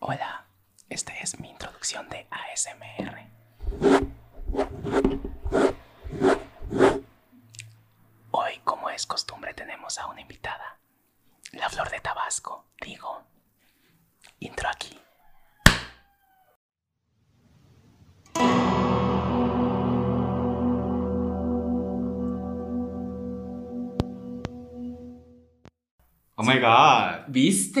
[0.00, 0.46] Hola,
[0.88, 3.27] esta es mi introducción de ASMR.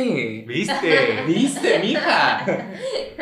[0.02, 0.44] ¿Viste?
[0.46, 1.22] ¿Viste?
[1.26, 2.44] ¿Viste, mija?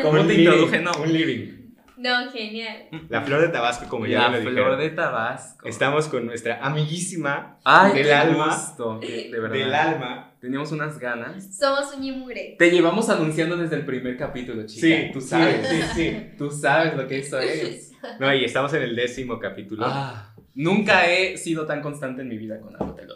[0.02, 0.80] ¿Cómo Un te living, introduje?
[0.80, 0.92] No.
[1.02, 1.52] Un living.
[1.98, 2.88] No, genial.
[3.08, 4.78] La flor de Tabasco, como ya La lo flor dijeron.
[4.78, 5.66] de Tabasco.
[5.66, 8.46] Estamos con nuestra amiguísima Ay, del qué alma.
[8.54, 9.56] gusto, de de verdad.
[9.56, 10.32] del alma.
[10.38, 11.56] Teníamos unas ganas.
[11.56, 12.54] Somos un mugre.
[12.58, 14.86] Te llevamos anunciando desde el primer capítulo, chica.
[14.86, 15.66] Sí, tú sí, sabes.
[15.68, 16.16] Sí, sí.
[16.36, 17.92] Tú sabes lo que eso es.
[18.20, 19.84] No, y estamos en el décimo capítulo.
[19.84, 23.14] Ah, nunca he sido tan constante en mi vida con algo, te lo,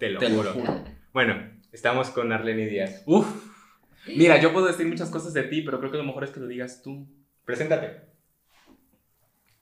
[0.00, 0.52] te lo te lo juro.
[0.52, 0.84] juro.
[1.12, 1.36] Bueno,
[1.72, 3.02] estamos con Arlene Díaz.
[3.06, 3.26] Uf.
[4.06, 6.40] Mira, yo puedo decir muchas cosas de ti, pero creo que lo mejor es que
[6.40, 7.06] lo digas tú.
[7.44, 8.02] Preséntate.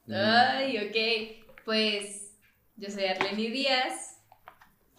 [0.08, 1.64] Ay, ok.
[1.64, 2.36] Pues
[2.76, 4.18] yo soy Arlene Díaz.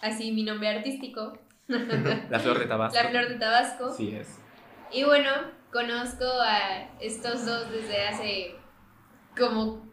[0.02, 1.38] Así mi nombre artístico.
[1.68, 3.02] La flor de Tabasco.
[3.02, 3.94] La Flor de Tabasco.
[3.94, 4.40] Sí es.
[4.92, 5.30] Y bueno,
[5.72, 8.56] conozco a estos dos desde hace
[9.38, 9.90] como.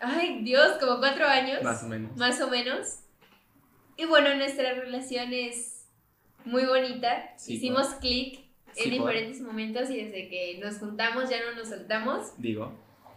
[0.00, 1.62] Ay, Dios, como cuatro años.
[1.62, 2.16] Más o menos.
[2.16, 3.00] Más o menos.
[3.96, 5.73] Y bueno, nuestra relación es
[6.44, 7.32] muy bonita.
[7.36, 8.40] Sí, Hicimos clic
[8.76, 9.10] en Sí, por.
[9.10, 12.32] diferentes momentos y desde que nos juntamos ya no nos soltamos.
[12.38, 12.72] Digo.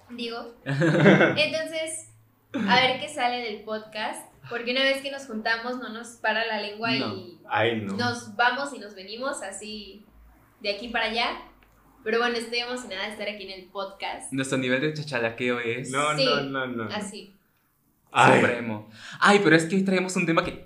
[0.09, 0.55] Digo.
[0.65, 2.09] Entonces,
[2.53, 4.25] a ver qué sale del podcast.
[4.49, 7.13] Porque una vez que nos juntamos no nos para la lengua No.
[7.15, 7.93] y Ay, no.
[7.97, 10.05] nos vamos y nos venimos así
[10.61, 11.41] de aquí para allá.
[12.03, 14.31] Pero bueno, estoy emocionada de estar aquí en el podcast.
[14.31, 16.23] Nuestro nivel de chachalaqueo es No, Sí.
[16.25, 16.83] no, no, no.
[16.85, 17.33] Así.
[18.11, 18.89] Ay, supremo.
[19.19, 20.65] Ay, pero es que hoy traemos un tema que.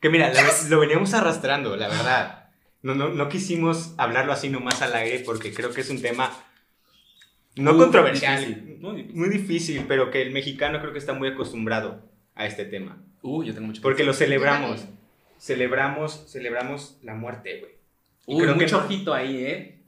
[0.00, 2.48] Que mira, lo, lo veníamos arrastrando, la verdad.
[2.82, 6.32] No, no, no quisimos hablarlo así nomás al aire porque creo que es un tema
[7.56, 9.16] no Muy controversial, difícil, muy difícil.
[9.20, 12.02] muy difícil, pero que el mexicano creo que está muy acostumbrado
[12.34, 13.02] a este tema.
[13.22, 13.82] Uh, yo tengo mucho.
[13.82, 14.86] Porque lo celebramos.
[15.38, 18.40] Celebramos, celebramos la muerte, güey.
[18.40, 19.82] Creo que mucho ojito ahí, ¿eh?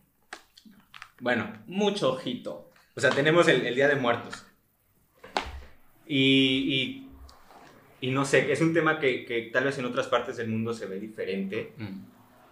[1.21, 2.71] Bueno, Mucho ojito.
[2.95, 4.45] o sea, tenemos el, el Día de Muertos.
[6.07, 7.02] Y, y,
[8.03, 10.75] y no sé, es un tema que, que tal vez en otras partes del mundo
[10.75, 12.01] se ve diferente, Mm.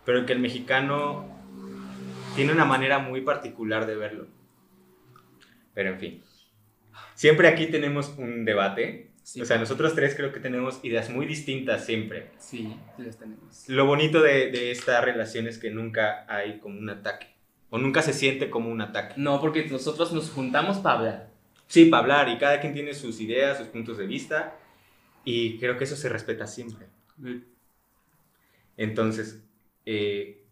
[0.07, 1.27] pero que el mexicano
[2.35, 4.27] tiene una manera muy particular de verlo.
[5.75, 6.23] Pero en fin,
[7.15, 9.09] siempre aquí tenemos un debate.
[9.23, 9.41] Sí.
[9.41, 12.31] O sea, nosotros tres creo que tenemos ideas muy distintas siempre.
[12.39, 13.69] Sí, las tenemos.
[13.69, 17.27] Lo bonito de, de esta relación es que nunca hay como un ataque.
[17.69, 19.15] O nunca se siente como un ataque.
[19.17, 21.31] No, porque nosotros nos juntamos para hablar.
[21.69, 24.57] Sí, para hablar y cada quien tiene sus ideas, sus puntos de vista.
[25.33, 26.87] Y creo que eso se respeta siempre.
[28.77, 29.43] Entonces,
[29.87, 30.43] eh,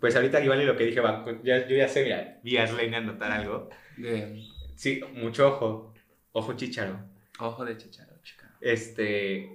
[0.00, 2.64] pues ahorita igual y lo que dije, va, ya, yo ya sé, mira, vi a
[2.64, 3.68] Arlene anotar algo.
[3.96, 4.42] De
[4.76, 5.94] Sí, mucho ojo,
[6.32, 6.98] ojo chicharo.
[7.38, 8.50] ojo de chacharo, chica.
[8.60, 9.54] Este,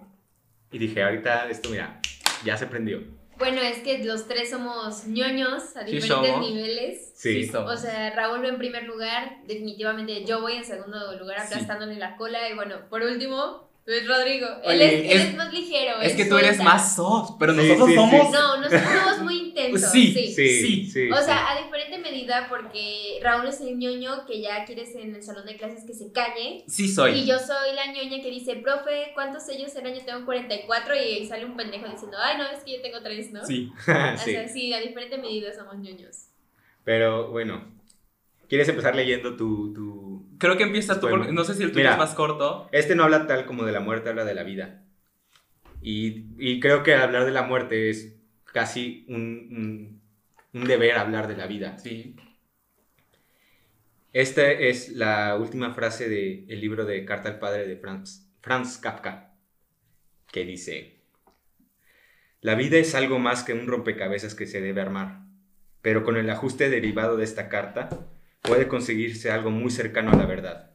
[0.72, 2.00] y dije, ahorita esto, mira,
[2.44, 3.02] ya se prendió.
[3.38, 6.40] Bueno, es que los tres somos ñoños a Sí diferentes somos.
[6.50, 7.12] niveles.
[7.16, 7.74] Sí, somos.
[7.74, 11.46] O sea, Raúl en primer lugar, definitivamente yo voy en segundo lugar Sí.
[11.48, 14.48] aplastándole la cola y bueno, por último, Luis Rodrigo.
[14.64, 16.02] Oye, él, es, él es- es más ligero.
[16.02, 18.32] Es que tú eres más soft, pero Sí, nosotros sí, somos.
[18.32, 19.92] No, nosotros somos muy intensos.
[19.92, 20.28] Sí, sí.
[20.34, 20.88] Sí, Sí.
[20.92, 21.12] sí.
[21.12, 21.24] O sí.
[21.24, 25.46] sea, a diferente medida porque Raúl es el ñoño que ya quieres en el salón
[25.46, 26.64] de clases que se calle.
[26.68, 27.12] Sí soy.
[27.20, 29.94] Y yo soy la ñoña que dice, profe, ¿cuántos sellos serán?
[29.94, 33.34] Yo tengo 44 y sale un pendejo diciendo, ay, no, es que yo tengo 3,
[33.34, 33.46] ¿no?
[33.46, 33.72] Sí.
[33.88, 34.32] O Sí.
[34.32, 36.30] sea, sí, a diferente medida somos ñoños.
[36.84, 37.64] Pero bueno,
[38.50, 40.05] ¿quieres empezar leyendo tu, tu...
[40.38, 41.94] Creo que empieza tú, porque no sé si el tuyo Mira.
[41.94, 42.68] es más corto.
[42.72, 44.84] Este no habla tal como de la muerte, habla de la vida.
[45.82, 48.16] Y, y creo que hablar de la muerte es
[48.46, 50.02] casi un,
[50.54, 51.78] un, un deber hablar de la vida.
[51.78, 52.16] Sí.
[54.14, 59.36] Esta es la última frase del libro de Carta al Padre de Franz, Franz Kafka,
[60.32, 61.02] que dice,
[62.40, 65.26] La vida es algo más que un rompecabezas que se debe armar,
[65.82, 67.90] pero con el ajuste derivado de esta carta
[68.48, 70.72] puede conseguirse algo muy cercano a la verdad,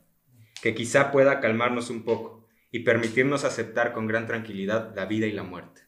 [0.63, 5.33] que quizá pueda calmarnos un poco y permitirnos aceptar con gran tranquilidad la vida y
[5.33, 5.83] la muerte.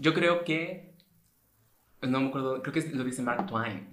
[0.00, 0.94] Yo creo que.
[2.02, 3.88] No me acuerdo, creo que lo dice Mark Twain.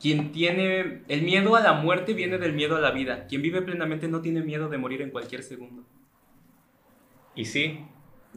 [0.00, 1.02] Quien tiene.
[1.08, 3.26] El miedo a la muerte viene del miedo a la vida.
[3.26, 5.84] Quien vive plenamente no tiene miedo de morir en cualquier segundo.
[7.34, 7.80] Y sí,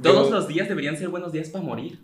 [0.02, 2.00] Todos yo- los días deberían ser buenos días para morir.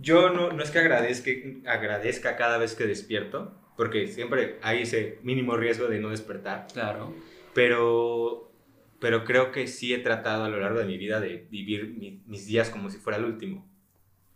[0.00, 1.30] Yo no, no es que agradezca,
[1.66, 7.14] agradezca cada vez que despierto, porque siempre hay ese mínimo riesgo de no despertar, Claro.
[7.54, 8.52] pero,
[8.98, 12.22] pero creo que sí he tratado a lo largo de mi vida de vivir mi-
[12.26, 13.66] mis días como si fuera el último.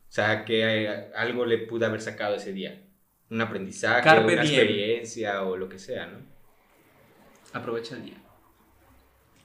[0.08, 2.82] O sea, que eh, algo le pudo haber sacado ese día.
[3.30, 4.54] Un aprendizaje, Carpe una diem.
[4.54, 6.18] experiencia o lo que sea, ¿no?
[7.52, 8.22] Aprovecha el día.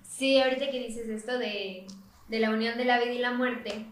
[0.04, 1.86] Sí, ahorita que dices esto de,
[2.27, 3.86] de la unión de la vida y la muerte,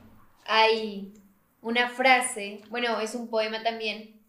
[0.46, 1.14] hay
[1.62, 4.22] una frase, bueno, es un poema también,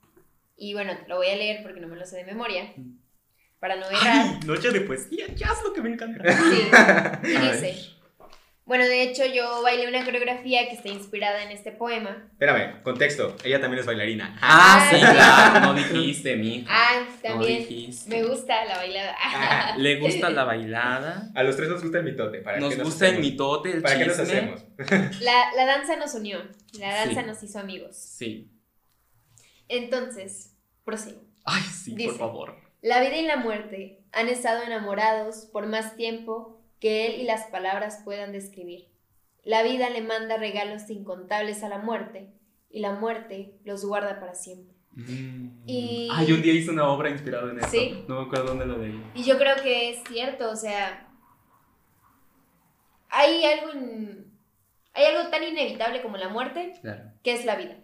[0.56, 2.74] y bueno, lo voy a leer porque no me lo sé de memoria,
[3.60, 4.44] para no errar.
[4.44, 6.24] Noche de poesía, ya es lo que me encanta.
[6.32, 6.68] Sí,
[7.24, 7.97] y dice,
[8.68, 12.28] bueno, de hecho yo bailé una coreografía que está inspirada en este poema.
[12.32, 13.34] Espérame, contexto.
[13.42, 14.38] Ella también es bailarina.
[14.40, 15.66] Ah, sí, Ah, claro.
[15.66, 18.08] No dijiste, mi Ah, No también dijiste.
[18.10, 19.16] me gusta la bailada.
[19.20, 21.30] Ah, Le gusta la bailada.
[21.34, 22.38] A los tres nos gusta el mitote.
[22.40, 24.64] ¿Para Nos gusta el mitote, el ¿Para qué nos hacemos?
[25.20, 26.38] La, la danza nos unió,
[26.78, 27.26] la danza Sí.
[27.26, 27.96] nos hizo amigos.
[27.96, 28.52] Sí.
[29.68, 30.54] Entonces,
[30.84, 31.20] prosigo.
[31.44, 32.10] Ay, sí, Dice.
[32.10, 32.56] por favor.
[32.82, 37.44] La vida y la muerte han estado enamorados por más tiempo que él y las
[37.46, 38.88] palabras puedan describir.
[39.44, 42.28] La vida le manda regalos incontables a la muerte
[42.70, 44.74] y la muerte los guarda para siempre.
[45.66, 47.68] Y- Ay, un día hice una obra inspirada en eso.
[47.68, 48.04] Sí.
[48.08, 49.00] No me acuerdo dónde lo leí.
[49.14, 51.08] Y yo creo que es cierto, o sea,
[53.10, 53.72] hay algo,
[54.94, 57.12] hay algo tan inevitable como la muerte, Claro.
[57.22, 57.76] que es la vida.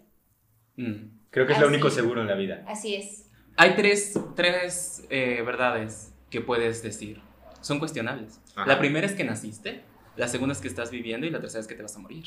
[0.77, 1.15] Mm.
[1.31, 2.65] Creo que es lo único seguro en la vida.
[2.67, 3.31] Así es.
[3.57, 7.21] Hay tres, tres eh, verdades que puedes decir.
[7.65, 8.41] Son cuestionables.
[8.55, 8.67] Ajá.
[8.67, 9.83] La primera es que naciste,
[10.17, 12.25] la segunda es que estás viviendo y la tercera es que te vas a morir.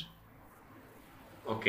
[1.44, 1.66] Ok.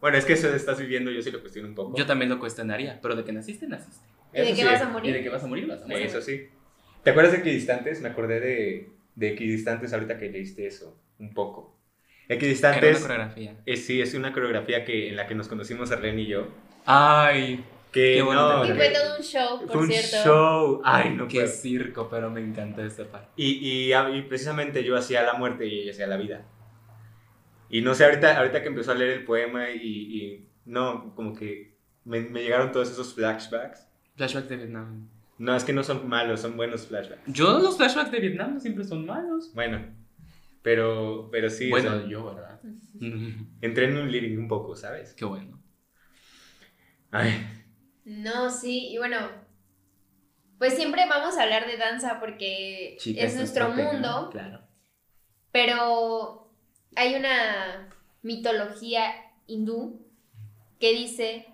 [0.00, 1.96] Bueno, es que eso de estás viviendo yo sí lo cuestiono un poco.
[1.96, 4.06] Yo también lo cuestionaría, pero de que naciste, naciste.
[4.32, 4.64] ¿Y de sí.
[4.64, 5.12] vas a Y morir?
[5.12, 6.06] de que vas a morir, vas a morir.
[6.06, 6.48] Eso sí.
[7.02, 8.00] ¿Te acuerdas de Equidistantes?
[8.02, 11.78] Me acordé de, de Equidistantes ahorita que leíste eso, un poco.
[12.68, 13.56] Era una Equidistantes, coreografía.
[13.66, 16.48] es, sí, es una coreografía que, en la que nos conocimos Arlen y yo.
[16.86, 17.64] Ay,
[17.94, 20.16] Que no, Y fue todo un show, por fue un cierto.
[20.24, 20.82] show.
[20.84, 21.52] Ay, no qué puedo.
[21.52, 23.28] circo, pero me encanta esta parte.
[23.36, 26.44] Y, y, y precisamente yo hacía la muerte y ella hacía la vida.
[27.70, 31.34] Y no sé, ahorita, ahorita que empezó a leer el poema y, y no, como
[31.34, 33.86] que me, me llegaron todos esos flashbacks.
[34.16, 35.08] Flashback de Vietnam.
[35.38, 37.22] No, es que no son malos, son buenos flashbacks.
[37.26, 39.52] Yo, los flashbacks de Vietnam no siempre son malos.
[39.54, 39.80] Bueno,
[40.62, 42.60] pero, pero sí, o bueno, sea, yo, ¿verdad?
[43.60, 45.12] entré en un living un poco, ¿sabes?
[45.14, 45.60] Qué bueno.
[47.10, 47.32] Ay,
[48.04, 49.18] No, sí, y bueno,
[50.58, 54.60] pues siempre vamos a hablar de danza porque Chica, es nuestro mundo, Claro.
[55.52, 56.50] pero
[56.96, 57.88] hay una
[58.22, 59.12] mitología
[59.46, 60.00] hindú
[60.80, 61.46] que dice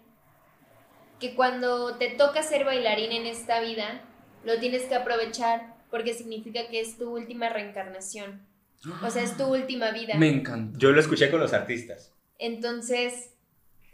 [1.18, 4.02] que cuando te toca ser bailarín en esta vida,
[4.44, 8.46] lo tienes que aprovechar porque significa que es tu última reencarnación,
[9.02, 10.14] o sea, es tu última vida.
[10.16, 10.78] Me encantó.
[10.78, 12.12] yo lo escuché con los artistas.
[12.38, 13.34] Entonces,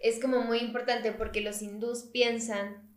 [0.01, 2.89] es como muy importante porque los hindús piensan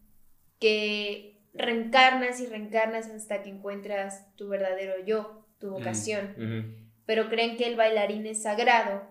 [0.60, 6.34] que reencarnas y reencarnas hasta que encuentras tu verdadero yo, tu vocación.
[6.38, 6.90] Ujú.
[7.06, 9.04] Pero creen que el bailarín es sagrado.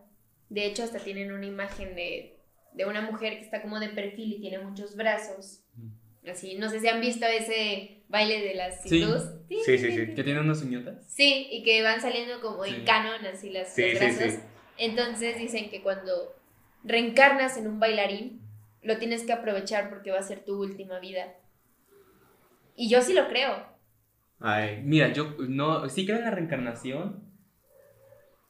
[0.49, 2.39] De hecho, hasta tienen una imagen de,
[2.73, 5.65] de una mujer que está como de perfil y tiene muchos brazos.
[6.31, 9.23] Así, no sé si han visto ese baile de las hindús.
[9.49, 10.15] Sí, sí, sí.
[10.15, 11.05] ¿Que tiene unas uñotas?
[11.09, 12.75] Sí, y que van saliendo como Sí.
[12.75, 14.33] en canon, así las, Sí, los sí, brazos.
[14.35, 14.39] sí.
[14.79, 16.35] Entonces dicen que cuando
[16.85, 18.41] reencarnas en un bailarín,
[18.83, 21.35] lo tienes que aprovechar porque va a ser tu última vida.
[22.77, 23.67] Y yo sí lo creo.
[24.41, 27.25] Ay, Mira, yo no, sí creo en la reencarnación,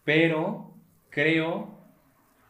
[0.05, 0.75] pero
[1.11, 1.77] creo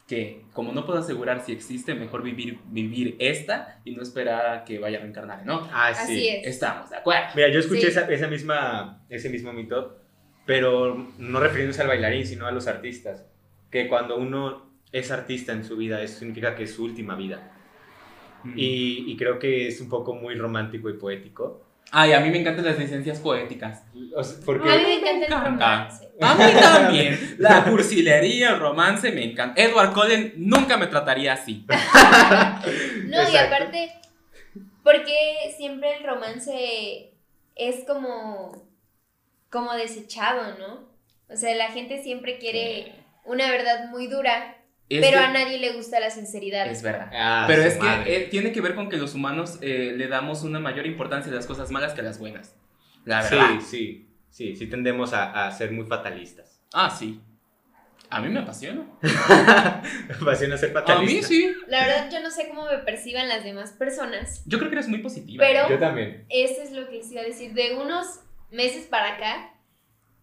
[0.08, 4.64] que como no puedo asegurar si existe, mejor vivir, vivir esta y no esperar a
[4.64, 5.68] que vaya a reencarnar, ¿no?
[5.72, 6.02] ah, sí.
[6.02, 6.46] Así es.
[6.46, 7.26] Estamos de acuerdo.
[7.36, 7.86] Mira, yo escuché Sí.
[7.88, 9.98] esa, esa misma, ese mismo mito,
[10.46, 13.26] pero no refiriéndose al bailarín, sino a los artistas.
[13.70, 17.52] Que cuando uno es artista en su vida, eso significa que es su última vida.
[18.44, 18.54] Mm.
[18.56, 21.64] Y, y creo que es un poco muy romántico y poético.
[21.90, 23.82] Ay, a mí me encantan las licencias poéticas.
[24.14, 25.48] O sea, A mí porque me encanta el encanta.
[25.48, 26.08] romance.
[26.20, 27.36] A mí también.
[27.38, 29.60] La cursilería, el romance me encanta.
[29.60, 31.64] Edward Cullen nunca me trataría así.
[33.06, 33.90] No, y aparte,
[34.84, 35.14] porque
[35.56, 37.14] siempre el romance
[37.56, 38.68] es como,
[39.48, 40.86] como desechado, ¿no?
[41.32, 42.92] O sea, la gente siempre quiere
[43.24, 44.57] una verdad muy dura,
[44.90, 46.66] Es pero que- a nadie le gusta la sinceridad.
[46.66, 47.10] Es verdad.
[47.14, 48.16] Ah, Pero es que madre.
[48.16, 51.34] eh, tiene que ver con que los humanos eh, le damos una mayor importancia a
[51.34, 52.56] las cosas malas que a las buenas.
[53.04, 53.48] La verdad.
[53.60, 56.62] Sí, sí, sí, sí tendemos a, a ser muy fatalistas.
[56.72, 57.20] Ah, sí.
[58.10, 58.86] A mí me apasiona.
[59.02, 61.16] Me apasiona ser A fatalista.
[61.16, 61.52] mí sí.
[61.66, 64.42] La verdad, yo no sé cómo me perciban las demás personas.
[64.46, 65.44] Yo creo que eres muy positiva.
[65.46, 66.24] Pero- Yo también.
[66.30, 67.52] Eso es lo que les iba a decir.
[67.52, 69.52] De unos meses para acá,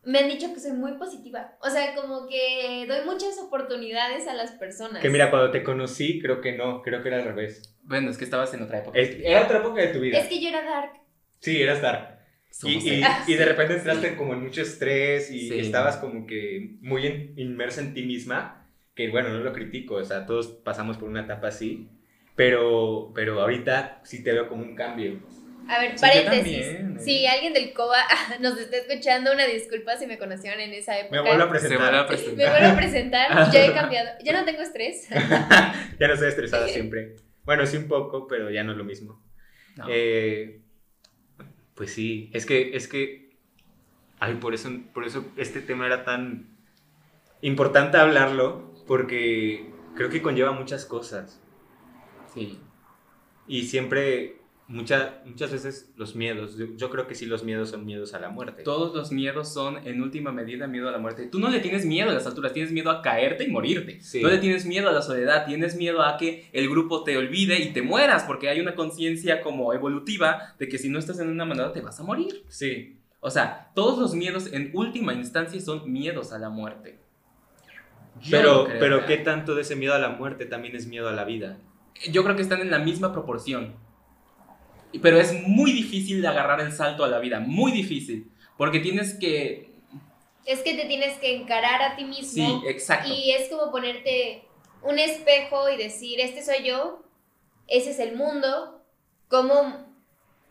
[0.06, 1.56] me han dicho que soy muy positiva.
[1.62, 5.02] O sea, como que doy muchas oportunidades a las personas.
[5.02, 7.76] Que mira, cuando te conocí, creo que no, creo que era al revés.
[7.84, 8.98] Bueno, es que estabas en otra época.
[9.00, 10.18] Es- era otra época de tu vida.
[10.20, 10.92] Es que yo era dark.
[11.40, 12.16] Sí, eras dark.
[12.64, 13.44] Y, y- Ah, y de sí.
[13.44, 15.60] repente entraste como en mucho estrés y Sí.
[15.60, 18.62] estabas como que muy en- inmersa en ti misma
[18.96, 21.90] que bueno, no lo critico, o sea, todos pasamos por una etapa así,
[22.36, 25.20] pero, pero ahorita sí te veo como un cambio.
[25.68, 26.66] A ver, Sí, paréntesis.
[26.66, 27.00] también, eh.
[27.02, 28.04] Si alguien del COBA
[28.40, 31.22] nos está escuchando, una disculpa si me conocieron en esa época.
[31.22, 31.96] Me vuelvo a Se presentar.
[31.96, 34.10] a Me vuelvo a presentar, ya he cambiado.
[34.24, 35.08] Ya no tengo estrés.
[35.10, 37.16] ya no estoy estresada siempre.
[37.44, 39.22] Bueno, sí un poco, pero ya no es lo mismo.
[39.76, 39.86] No.
[39.90, 40.62] Eh,
[41.76, 43.38] pues sí, es que, es que,
[44.20, 46.56] ay, por eso, por eso este tema era tan
[47.42, 51.42] importante hablarlo, porque creo que conlleva muchas cosas.
[52.34, 52.60] Sí.
[53.48, 57.86] Y siempre, mucha- muchas veces los miedos, yo, yo creo que sí los miedos son
[57.86, 58.64] miedos a la muerte.
[58.64, 61.28] Todos los miedos son, en última medida, miedo a la muerte.
[61.28, 64.02] Tú no le tienes miedo a las alturas, tienes miedo a caerte y morirte.
[64.02, 64.22] Sí.
[64.22, 67.60] No le tienes miedo a la soledad, tienes miedo a que el grupo te olvide
[67.62, 71.30] y te mueras, porque hay una conciencia como evolutiva de que si no estás en
[71.30, 72.44] una manada te vas a morir.
[72.48, 77.00] Sí, O sea, todos los miedos en última instancia son miedos a la muerte.
[78.22, 78.80] Yo pero, creo.
[78.80, 81.58] pero ¿qué tanto de ese miedo a la muerte también es miedo a la vida?
[82.12, 83.74] Yo creo que están en la misma proporción.
[85.02, 88.30] Pero es muy difícil de agarrar el salto a la vida, muy difícil.
[88.58, 89.72] Porque tienes que...
[90.46, 92.62] Es que te tienes que encarar a ti mismo.
[92.62, 93.10] Sí, exacto.
[93.12, 94.44] Y es como ponerte
[94.84, 97.02] un espejo y decir, este soy yo,
[97.68, 98.84] ese es el mundo,
[99.28, 99.88] ¿cómo,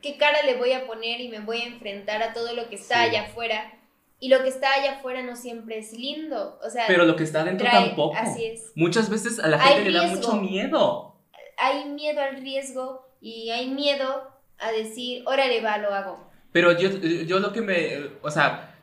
[0.03, 2.75] qué cara le voy a poner y me voy a enfrentar a todo lo que
[2.75, 3.11] está Sí.
[3.11, 3.71] allá afuera?
[4.19, 7.23] Y lo que está allá afuera no siempre es lindo, o sea, Pero lo que
[7.25, 8.17] está adentro trae- tampoco.
[8.17, 8.73] así es.
[8.75, 10.33] Muchas veces a la Hay gente le da riesgo.
[10.33, 11.17] mucho miedo.
[11.57, 16.31] Hay miedo al riesgo y hay miedo a decir, órale, va, lo hago.
[16.53, 17.99] Pero yo, yo lo que me...
[18.23, 18.75] O sea,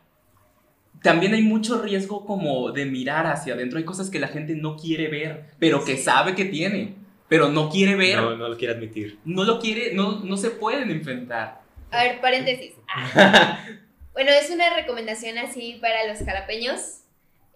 [1.01, 3.79] también hay mucho riesgo como de mirar hacia adentro.
[3.79, 6.95] Hay cosas que la gente no quiere ver, pero que sabe que tiene.
[7.27, 8.17] Pero no quiere ver.
[8.17, 9.19] No, No, no lo quiero admitir.
[9.25, 11.61] lo quiere, no, no se pueden enfrentar.
[11.89, 12.73] A ver, paréntesis.
[12.87, 13.65] Ah.
[14.13, 17.00] Bueno, es una recomendación así para los jalapeños.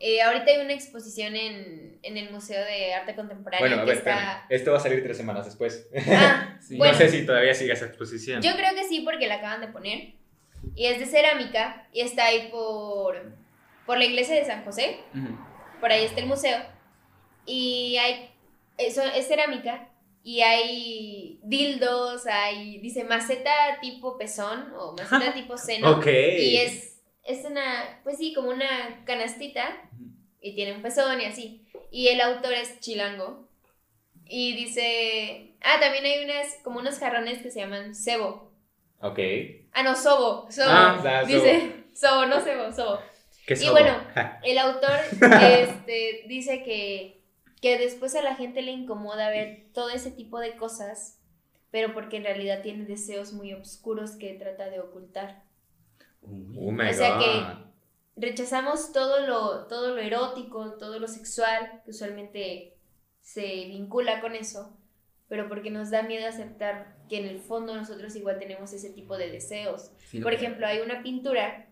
[0.08, 3.90] Eh, ahorita hay una exposición en, en el Museo de Arte Contemporánea Bueno, a que
[3.90, 4.46] ver, está...
[4.50, 5.90] Esto va a salir tres semanas después.
[6.12, 6.78] Ah, Sí.
[6.78, 6.94] Bueno.
[6.94, 8.40] no sé si todavía sigue esa exposición.
[8.40, 10.14] yo creo que sí porque la acaban de poner.
[10.76, 13.34] Y es de cerámica y está ahí por,
[13.88, 15.00] por la iglesia de San José.
[15.16, 15.40] Ujú.
[15.82, 16.60] Por ahí está el museo.
[17.48, 18.30] Y hay...
[18.78, 19.90] Eso es cerámica
[20.22, 22.78] y hay dildos, hay...
[22.78, 25.98] Dice maceta tipo pezón o maceta tipo seno.
[25.98, 26.06] Ok.
[26.06, 26.95] Y es,
[27.26, 29.82] es una, pues sí, como una canastita
[30.42, 31.66] y tiene un pezón y así.
[31.92, 33.48] Y el autor es chilango.
[34.28, 38.52] Y dice, ah, también hay unas, como unos jarrones que se llaman cebo.
[39.02, 39.20] Ok.
[39.72, 40.50] Ah, no, sobo.
[40.52, 40.68] Sobo.
[40.70, 43.00] Ah, dice, sobo, no cebo, sobo.
[43.46, 43.72] ¿Qué Y sobo?
[43.74, 44.40] bueno, Ja.
[44.44, 45.00] El autor
[45.42, 47.22] este, dice que,
[47.62, 51.20] que después a la gente le incomoda ver todo ese tipo de cosas,
[51.70, 55.44] pero porque en realidad tiene deseos muy oscuros que trata de ocultar.
[56.58, 57.66] Oh my O sea que-
[58.18, 62.78] rechazamos todo lo, todo lo erótico, todo lo sexual, que usualmente
[63.22, 64.78] se vincula con eso,
[65.28, 69.18] pero porque nos da miedo aceptar que en el fondo nosotros igual tenemos ese tipo
[69.18, 69.92] de deseos.
[70.10, 71.68] Sí, Por ejemplo, hay una pintura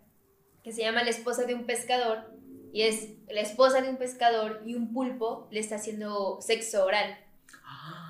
[0.64, 2.32] que se llama La esposa de un pescador
[2.74, 7.18] y es la esposa de un pescador y un pulpo le está haciendo sexo oral.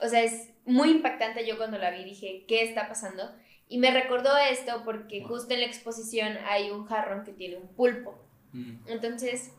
[0.00, 1.44] O sea, es muy impactante.
[1.44, 3.24] Yo cuando la vi dije, ¿qué está pasando?
[3.68, 7.68] Y me recordó esto porque justo en la exposición hay un jarrón que tiene un
[7.68, 8.18] pulpo.
[8.52, 8.76] Mm.
[8.86, 9.52] Entonces,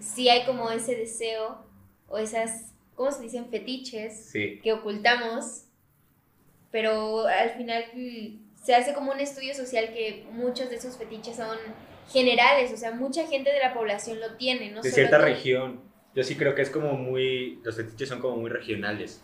[0.00, 1.64] sí hay como ese deseo
[2.08, 3.48] o esas, ¿cómo se dicen?
[3.48, 4.60] Fetiches Sí.
[4.62, 5.64] que ocultamos,
[6.70, 7.84] pero al final
[8.62, 11.56] se hace como un estudio social que muchos de esos fetiches son
[12.10, 15.80] generales, o sea, mucha gente de la población lo tiene, no de solo cierta región.
[16.14, 17.60] Yo sí creo que es como muy.
[17.64, 19.22] Los fetiches son como muy regionales.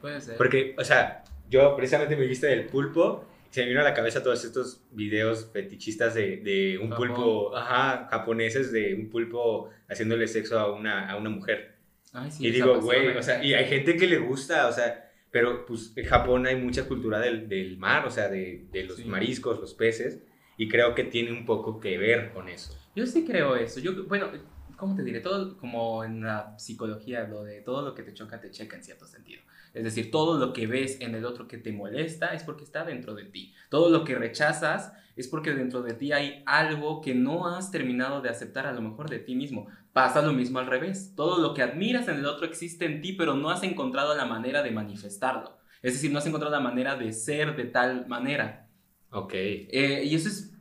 [0.00, 0.36] Puede ser.
[0.38, 3.26] Porque, o sea, yo precisamente me viste del pulpo.
[3.50, 7.08] Se me vino a la cabeza todos estos videos fetichistas de, de un Japón.
[7.08, 11.76] pulpo, ajá, japoneses, de un pulpo haciéndole sexo a una, a una mujer.
[12.12, 15.10] Ay, sí, y digo, güey, o sea, y hay gente que le gusta, o sea,
[15.30, 18.96] pero pues en Japón hay mucha cultura del, del mar, o sea, de, de los
[18.96, 19.04] Sí.
[19.04, 20.20] mariscos, los peces,
[20.56, 22.76] y creo que tiene un poco que ver con eso.
[22.96, 23.80] Yo sí creo eso.
[23.80, 24.28] Yo, bueno,
[24.76, 25.20] ¿cómo te diré?
[25.20, 28.82] Todo como en la psicología, lo de todo lo que te choca te checa en
[28.84, 29.42] cierto sentido.
[29.72, 32.84] Es decir, todo lo que ves en el otro que te molesta es porque está
[32.84, 33.54] dentro de ti.
[33.68, 38.20] Todo lo que rechazas es porque dentro de ti hay algo que no has terminado
[38.20, 39.68] de aceptar a lo mejor de ti mismo.
[39.92, 41.12] Pasa lo mismo al revés.
[41.14, 44.24] Todo lo que admiras en el otro existe en ti, pero no has encontrado la
[44.24, 45.58] manera de manifestarlo.
[45.82, 48.68] Es decir, no has encontrado la manera de ser de tal manera.
[49.10, 49.32] Ok.
[49.34, 50.52] Eh, y eso es,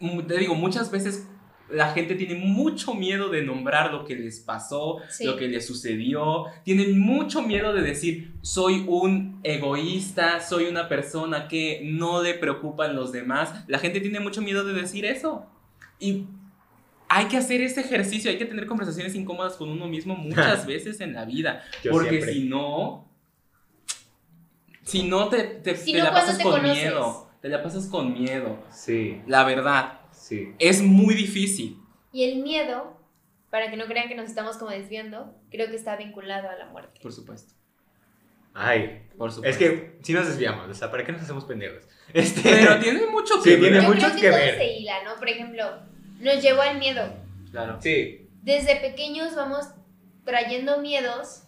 [0.00, 1.28] mu- te digo, muchas veces
[1.72, 5.24] la gente tiene mucho miedo de nombrar lo que les pasó, Sí.
[5.24, 6.44] lo que les sucedió.
[6.64, 12.94] Tienen mucho miedo de decir, soy un egoísta, soy una persona que no le preocupan
[12.94, 13.64] los demás.
[13.68, 15.46] La gente tiene mucho miedo de decir eso.
[15.98, 16.26] Y
[17.08, 21.00] hay que hacer ese ejercicio, hay que tener conversaciones incómodas con uno mismo muchas veces
[21.00, 21.62] en la vida.
[21.82, 22.32] Yo porque siempre.
[22.34, 23.08] si no,
[24.84, 26.82] si no te, te, Si te no, la ¿cuándo pasas te con conoces?
[26.82, 28.58] miedo, te la pasas con miedo.
[28.70, 30.00] Sí, La verdad,
[30.36, 30.54] sí.
[30.58, 31.78] es muy difícil.
[32.12, 32.96] Y el miedo,
[33.50, 36.66] para que no crean que nos estamos como desviando, creo que está vinculado a la
[36.66, 37.00] muerte.
[37.02, 37.54] Por supuesto.
[38.54, 39.58] Ay, Por es supuesto.
[39.58, 41.84] que si nos desviamos, o sea, ¿para qué nos hacemos pendejos?
[42.12, 43.82] Este, Pero tiene mucho Sí, que tiene ver.
[43.84, 44.58] Yo mucho creo que, que todo ver.
[44.58, 45.16] se hila, ¿no?
[45.16, 45.64] Por ejemplo,
[46.20, 47.02] nos llevó al miedo.
[47.50, 47.78] Claro.
[47.80, 49.66] sí, Desde pequeños vamos
[50.24, 51.44] trayendo miedos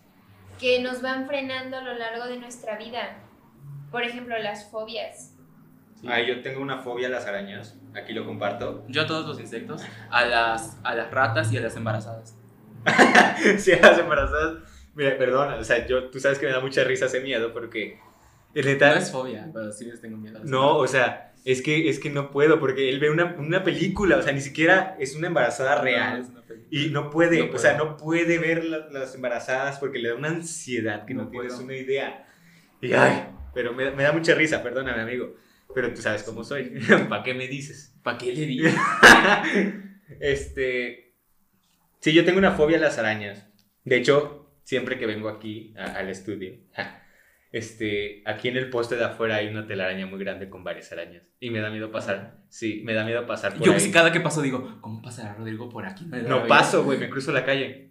[0.59, 3.19] que nos van frenando a lo largo de nuestra vida.
[3.91, 5.34] Por ejemplo, las fobias.
[6.05, 6.09] Sí.
[6.13, 8.85] Ay, yo tengo una fobia a las arañas, aquí lo comparto.
[8.89, 12.37] Yo a todos los insectos, a las, a las ratas y a las embarazadas.
[13.59, 14.59] sí, a las embarazadas,
[14.95, 17.99] mira, perdona, o sea, yo, tú sabes que me da mucha risa ese miedo porque,
[18.55, 20.37] No neta, es fobia, pero sí les tengo miedo.
[20.37, 23.35] a las no, o sea, es que, es que no puedo porque él ve una,
[23.39, 26.23] una película, o sea, ni siquiera es una embarazada No, real.
[26.47, 26.69] película.
[26.71, 30.15] Y no puede, No o sea, no puede ver la- las embarazadas porque le da
[30.17, 31.65] una ansiedad que no, No tienes puedo.
[31.65, 32.27] una idea.
[32.81, 35.35] Y ay, pero me, me da mucha risa, perdóname, amigo.
[35.75, 36.73] Pero tú sabes cómo soy.
[37.09, 37.97] ¿Para qué me dices?
[38.03, 38.69] ¿Para qué le digo?
[40.21, 41.15] este.
[42.01, 43.47] Sí, yo tengo una fobia a las arañas.
[43.85, 46.55] De hecho, siempre que vengo aquí a- al estudio,
[47.53, 51.23] este, aquí en el poste de afuera hay una telaraña muy grande con varias arañas.
[51.41, 52.43] Y me da miedo pasar.
[52.49, 53.91] Sí, me da miedo pasar por Yo ahí.
[53.91, 56.05] cada que paso digo, ¿cómo pasará Rodrigo por aquí?
[56.07, 56.47] No miedo.
[56.47, 57.91] paso, güey, me cruzo la calle.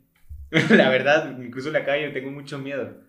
[0.70, 3.02] la verdad, me cruzo la calle, tengo mucho miedo.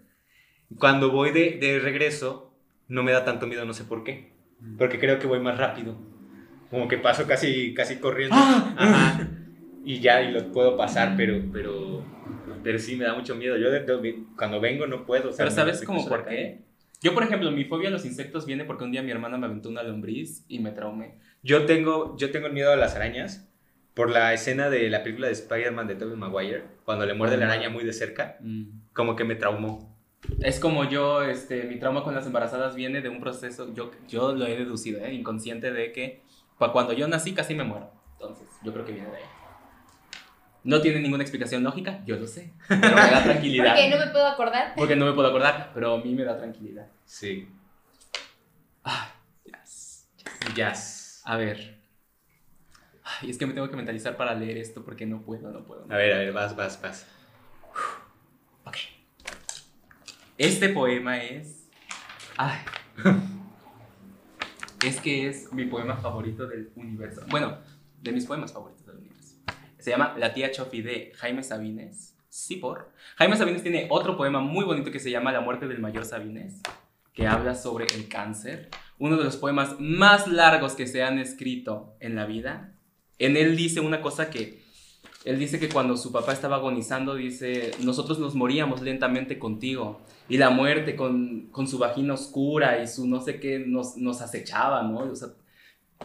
[0.78, 2.56] Cuando voy de, de regreso,
[2.88, 4.33] no me da tanto miedo, no sé por qué.
[4.78, 5.96] Porque creo que voy más rápido.
[6.70, 8.34] Como que paso casi, casi corriendo.
[8.38, 8.74] ¡Ah!
[8.76, 9.28] Ajá.
[9.84, 12.02] Y ya, y lo puedo pasar, pero, pero,
[12.62, 13.56] pero sí me da mucho miedo.
[13.56, 15.28] Yo de- cuando vengo no puedo.
[15.28, 16.62] o sea, Pero ¿sabes la por qué?
[17.02, 19.44] Yo, por ejemplo, mi fobia a los insectos viene porque un día mi hermana me
[19.46, 21.18] aventó una lombriz y me traumé.
[21.42, 23.46] Yo tengo, yo tengo miedo a las arañas
[23.92, 27.44] por la escena de la película de Spider-Man de Tobey Maguire, cuando le muerde la
[27.44, 28.38] araña muy de cerca,
[28.94, 29.93] como que me traumó.
[30.40, 34.34] Es como yo, este, mi trauma con las embarazadas viene de un proceso, yo, yo
[34.34, 35.12] lo he deducido, ¿eh?
[35.12, 36.22] inconsciente de que
[36.58, 37.90] pa- cuando yo nací casi me muero.
[38.12, 39.22] Entonces, yo creo que viene de ahí.
[40.64, 43.74] No tiene ninguna explicación lógica, yo lo sé, pero me da tranquilidad.
[43.74, 44.72] Porque no me puedo acordar.
[44.74, 46.86] Porque no me puedo acordar, pero a mí me da tranquilidad.
[47.04, 47.48] Sí.
[48.82, 49.12] Ah,
[49.44, 50.08] yes.
[50.54, 51.22] Jazz.
[51.26, 51.78] A ver.
[53.20, 55.84] Ay, es que me tengo que mentalizar para leer esto porque no puedo, no puedo.
[55.84, 57.06] no A ver, a ver, vas, vas, vas.
[57.68, 58.03] Ok.
[60.36, 61.68] Este poema es.
[62.36, 62.58] Ay.
[64.84, 67.22] Es que es mi poema favorito del universo.
[67.30, 67.56] Bueno,
[68.02, 69.36] de mis poemas favoritos del universo.
[69.78, 72.14] Se llama La tía Chofi de Jaime Sabines.
[72.28, 72.92] Sí, por.
[73.16, 76.60] Jaime Sabines tiene otro poema muy bonito que se llama La muerte del mayor Sabines,
[77.14, 78.68] que habla sobre el cáncer.
[78.98, 82.74] Uno de los poemas más largos que se han escrito en la vida.
[83.18, 84.62] En él dice una cosa que
[85.24, 90.02] él dice que cuando su papá estaba agonizando, dice, nosotros nos moríamos lentamente contigo.
[90.28, 94.20] Y la muerte con, con su vagina oscura y su no sé qué nos, nos
[94.20, 94.98] acechaba, ¿no?
[94.98, 95.28] O sea,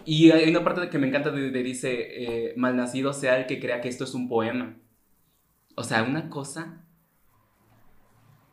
[0.05, 3.59] y hay una parte que me encanta de, de dice, eh, malnacido sea el que
[3.59, 4.77] crea que esto es un poema.
[5.75, 6.85] O sea, una cosa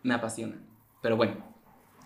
[0.02, 0.61] me apasiona.
[1.00, 1.55] Pero bueno,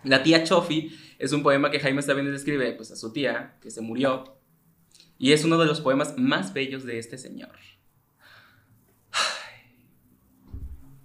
[0.05, 3.71] La tía Chofi es un poema que Jaime Sabines escribe pues, a su tía, que
[3.71, 4.39] se murió.
[5.19, 7.51] Y es uno de los poemas más bellos de este señor.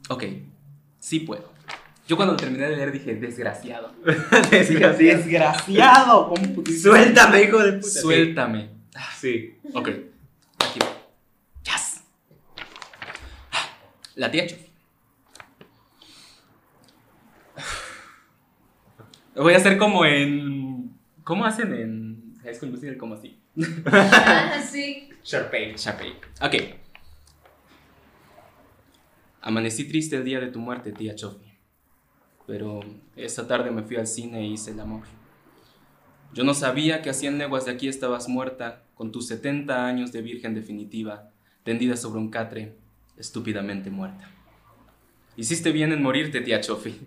[0.10, 0.24] Ok,
[1.00, 1.54] sí puedo.
[2.08, 3.92] Yo cuando terminé de leer dije, desgraciado.
[4.52, 4.98] Desgraciado.
[4.98, 6.34] Desgraciado.
[6.82, 7.90] Suéltame, hijo de puta.
[7.90, 8.70] Suéltame.
[9.20, 9.56] Sí.
[9.74, 9.90] Ok,
[10.60, 10.88] aquí va.
[11.64, 12.04] Yes.
[14.14, 14.66] La tía Chofi.
[19.36, 20.96] Voy a hacer como en...
[21.24, 22.98] ¿Cómo hacen en High School Musical?
[22.98, 23.40] Como así.
[23.88, 25.10] Ah, sí.
[25.24, 25.74] Sharpay.
[25.76, 26.14] Sharpay.
[26.42, 26.85] Ok.
[29.46, 31.54] Amanecí triste el día de tu muerte, tía Chofi.
[32.48, 32.80] Pero
[33.16, 35.04] esa tarde me fui al cine e hice el amor.
[36.34, 40.12] Yo no sabía que a cien leguas de aquí estabas muerta, con tus 70 años
[40.12, 41.30] de virgen definitiva,
[41.62, 42.74] tendida sobre un catre,
[43.18, 44.32] estúpidamente muerta.
[45.38, 47.00] Hiciste bien en morirte, tía Chofi,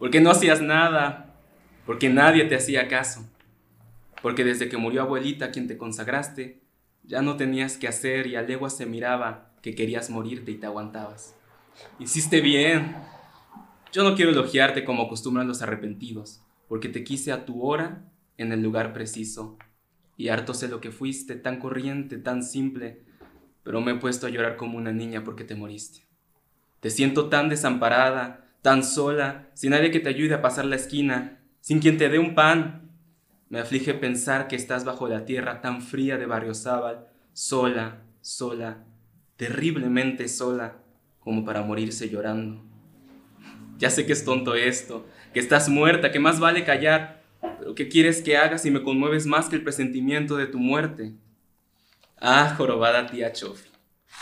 [0.00, 1.36] porque no hacías nada,
[1.86, 3.24] porque nadie te hacía caso,
[4.20, 6.60] porque desde que murió abuelita a quien te consagraste,
[7.04, 10.66] ya no tenías que hacer y a leguas se miraba que querías morirte y te
[10.66, 11.37] aguantabas.
[11.98, 12.96] Hiciste bien.
[13.92, 18.04] Yo no quiero elogiarte como acostumbran los arrepentidos, porque te quise a tu hora
[18.36, 19.58] en el lugar preciso.
[20.16, 23.02] Y harto sé lo que fuiste, tan corriente, tan simple,
[23.62, 26.06] pero me he puesto a llorar como una niña porque te moriste.
[26.80, 31.40] Te siento tan desamparada, tan sola, sin nadie que te ayude a pasar la esquina,
[31.60, 32.90] sin quien te dé un pan.
[33.48, 38.84] Me aflige pensar que estás bajo la tierra tan fría de Barriozábal, sola, sola,
[39.36, 40.82] terriblemente sola,
[41.28, 42.58] como para morirse llorando.
[43.76, 47.22] Ya sé que es tonto esto, que estás muerta, que más vale callar,
[47.58, 51.12] pero ¿qué quieres que haga si me conmueves más que el presentimiento de tu muerte?
[52.18, 53.68] Ah, jorobada tía Chofi,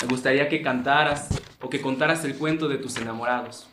[0.02, 1.28] me gustaría que cantaras
[1.60, 3.68] o que contaras el cuento de tus enamorados.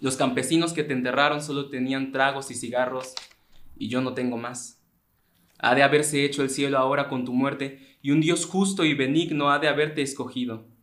[0.00, 3.12] Los campesinos que te enterraron solo tenían tragos y cigarros
[3.76, 4.82] y yo no tengo más.
[5.58, 8.94] Ha de haberse hecho el cielo ahora con tu muerte y un Dios justo y
[8.94, 10.74] benigno ha de haberte escogido.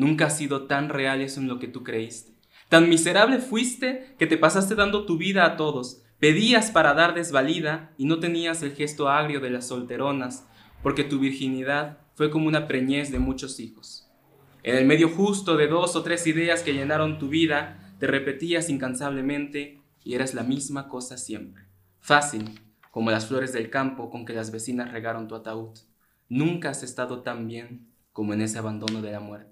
[0.00, 2.32] Nunca ha sido tan real eso en lo que tú creíste.
[2.70, 6.00] Tan miserable fuiste que te pasaste dando tu vida a todos.
[6.18, 10.46] Pedías para dar desvalida y no tenías el gesto agrio de las solteronas,
[10.82, 14.08] porque tu virginidad fue como una preñez de muchos hijos.
[14.62, 18.70] En el medio justo de dos o tres ideas que llenaron tu vida, te repetías
[18.70, 21.64] incansablemente y eras la misma cosa siempre.
[21.98, 22.58] Fácil,
[22.90, 25.78] como las flores del campo con que las vecinas regaron tu ataúd.
[26.30, 29.49] Nunca has estado tan bien como en ese abandono de la muerte.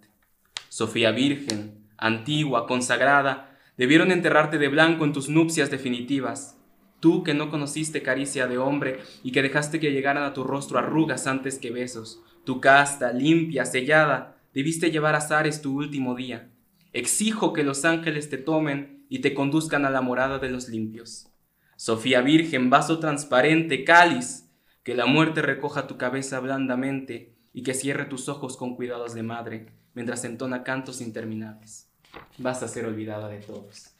[0.68, 6.58] Sofía Virgen, antigua, consagrada, debieron enterrarte de blanco en tus nupcias definitivas.
[7.00, 10.78] Tú que no conociste caricia de hombre y que dejaste que llegaran a tu rostro
[10.78, 16.50] arrugas antes que besos, tu casta, limpia, sellada, debiste llevar a Zares tu último día.
[16.92, 21.30] Exijo que los ángeles te tomen y te conduzcan a la morada de los limpios.
[21.76, 24.50] Sofía Virgen, vaso transparente, cáliz,
[24.82, 29.22] que la muerte recoja tu cabeza blandamente y que cierre tus ojos con cuidados de
[29.22, 31.90] madre mientras entona cantos interminables.
[32.38, 33.96] Vas a ser olvidada de todos,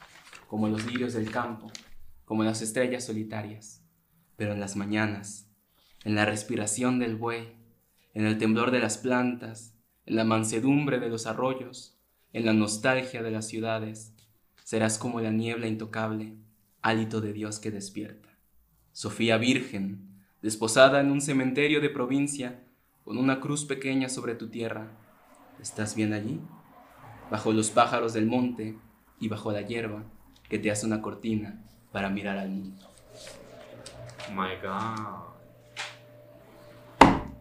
[0.47, 1.73] como los lirios del campo,
[2.25, 3.83] como las estrellas solitarias,
[4.37, 5.49] pero en las mañanas,
[6.05, 7.49] en la respiración del buey,
[8.15, 9.75] en el temblor de las plantas,
[10.07, 11.99] en la mansedumbre de los arroyos,
[12.33, 14.15] en la nostalgia de las ciudades,
[14.63, 16.37] serás como la niebla intocable,
[16.81, 18.29] hálito de Dios que despierta.
[18.93, 22.63] Sofía Virgen, desposada en un cementerio de provincia,
[23.03, 24.93] con una cruz pequeña sobre tu tierra,
[25.61, 26.41] ¿estás bien allí?
[27.31, 28.77] Bajo los pájaros del monte
[29.21, 30.03] y bajo la hierba
[30.49, 32.87] que te hace una cortina para mirar al mundo.
[34.29, 35.29] Oh my God.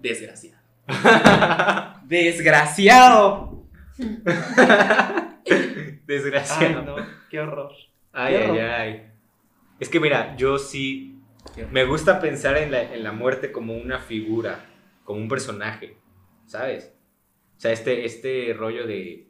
[0.02, 0.58] Desgraciado.
[2.06, 3.64] Desgraciado.
[6.06, 6.80] Desgraciado.
[6.80, 6.96] Ay, no,
[7.30, 7.72] qué horror.
[8.14, 9.12] Ay, Qué ay, ay.
[9.80, 11.22] Es que mira, yo sí
[11.72, 14.66] me gusta pensar en la, en la muerte como una figura,
[15.04, 15.98] como un personaje,
[16.46, 16.97] ¿sabes?
[17.58, 19.28] O sea, este, este rollo de,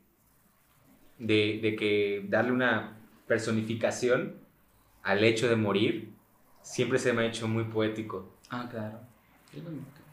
[1.18, 4.36] de, de que darle una personificación
[5.04, 6.10] al hecho de morir
[6.62, 8.38] siempre se me ha hecho muy poético.
[8.50, 9.00] Ah, claro.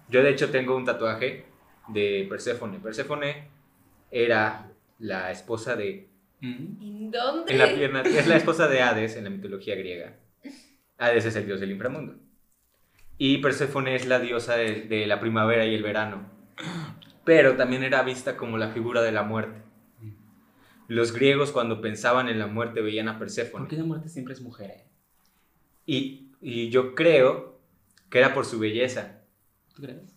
[0.09, 1.47] Yo de hecho tengo un tatuaje
[1.89, 2.79] de Perséfone.
[2.79, 3.49] Perséfone
[4.11, 6.09] era la esposa de
[6.45, 6.83] Mm.
[6.83, 7.53] ¿En dónde?
[7.53, 10.17] En la pierna, es la esposa de Hades en la mitología griega.
[10.99, 12.17] Hades es el dios del inframundo.
[13.17, 16.29] Y Perséfone es la diosa de, de la primavera y el verano.
[17.25, 19.63] Pero también era vista como la figura de la muerte.
[20.87, 23.63] Los griegos cuando pensaban en la muerte veían a Perséfone.
[23.63, 24.71] ¿Por qué la muerte siempre es mujer?
[24.71, 24.85] eh?
[25.87, 27.59] Y, y yo creo
[28.11, 29.23] que era por su belleza.
[29.75, 30.15] ¿Tú crees?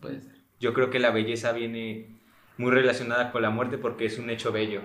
[0.00, 0.36] Puede ser.
[0.60, 2.20] Yo creo que la belleza viene
[2.56, 4.82] muy relacionada con la muerte porque es un hecho bello.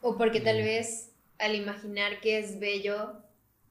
[0.00, 3.14] O porque tal vez al imaginar que es bello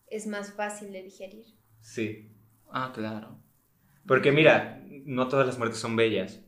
[0.08, 1.46] es más fácil de digerir.
[1.80, 2.32] Sí.
[2.70, 3.40] Ah, claro.
[4.08, 6.44] Porque mira, no todas las muertes son bellas.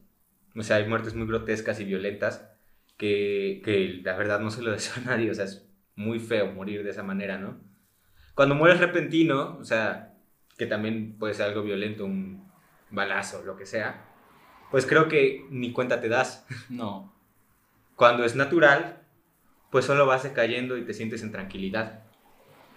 [0.56, 2.50] O sea, hay muertes muy grotescas y violentas
[2.98, 5.32] que, que la verdad no se lo deseo a nadie.
[5.32, 7.60] O sea, es muy feo morir de esa manera, ¿no?
[8.36, 10.14] Cuando mueres repentino, o sea,
[10.58, 12.48] que también puede ser algo violento, un
[12.92, 14.08] balazo, lo que sea,
[14.72, 16.46] pues creo que ni cuenta te das.
[16.70, 17.14] No.
[17.96, 19.02] Cuando es natural,
[19.72, 22.04] pues solo vas cayendo y te sientes en tranquilidad.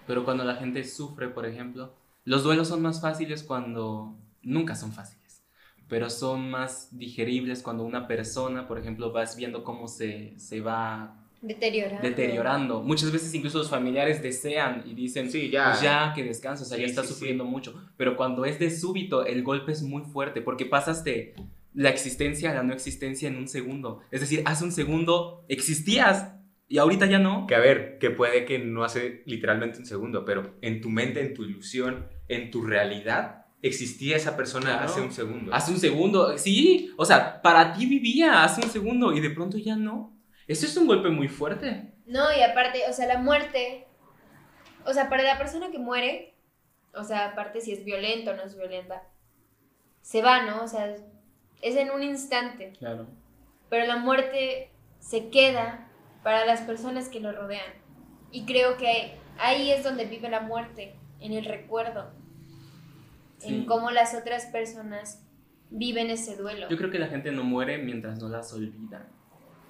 [0.07, 1.93] Pero cuando la gente sufre, por ejemplo,
[2.25, 4.17] los duelos son más fáciles cuando...
[4.43, 5.43] Nunca son fáciles,
[5.87, 11.17] pero son más digeribles cuando una persona, por ejemplo, vas viendo cómo se, se va
[11.41, 12.07] Deteriorando.
[12.07, 12.81] deteriorando.
[12.83, 15.69] Muchas veces incluso los familiares desean y dicen, Sí, ya.
[15.71, 17.13] pues ya, que descansa, o sea, ya está sí, sí.
[17.15, 17.73] sufriendo mucho.
[17.97, 21.33] Pero cuando es de súbito, el golpe es muy fuerte porque pasas de
[21.73, 24.01] la existencia a la no existencia en un segundo.
[24.11, 26.33] Es decir, hace un segundo existías
[26.67, 27.47] y ahorita ya no.
[27.47, 31.21] Que a ver, que puede que no hace literalmente un segundo, pero en tu mente,
[31.21, 34.85] en tu ilusión, en tu realidad, existía esa persona Claro.
[34.85, 35.53] hace un segundo.
[35.53, 39.57] Hace un segundo, sí, o sea, para ti vivía hace un segundo y de pronto
[39.57, 40.17] ya no.
[40.47, 41.93] Eso es un golpe muy fuerte.
[42.05, 43.87] No, y aparte, o sea, la muerte,
[44.85, 46.35] o sea, para la persona que muere,
[46.93, 49.03] o sea, aparte si es violenta o no es violenta,
[50.01, 50.63] se va, ¿no?
[50.63, 50.93] O sea,
[51.61, 53.07] es en un instante, Claro.
[53.69, 55.87] pero la muerte se queda
[56.23, 57.71] para las personas que lo rodean.
[58.31, 62.11] Y creo que ahí es donde vive la muerte, en el recuerdo,
[63.41, 63.49] Sí.
[63.53, 65.23] en cómo las otras personas
[65.69, 66.67] viven ese duelo.
[66.69, 69.07] Yo creo que la gente no muere mientras no las olvida.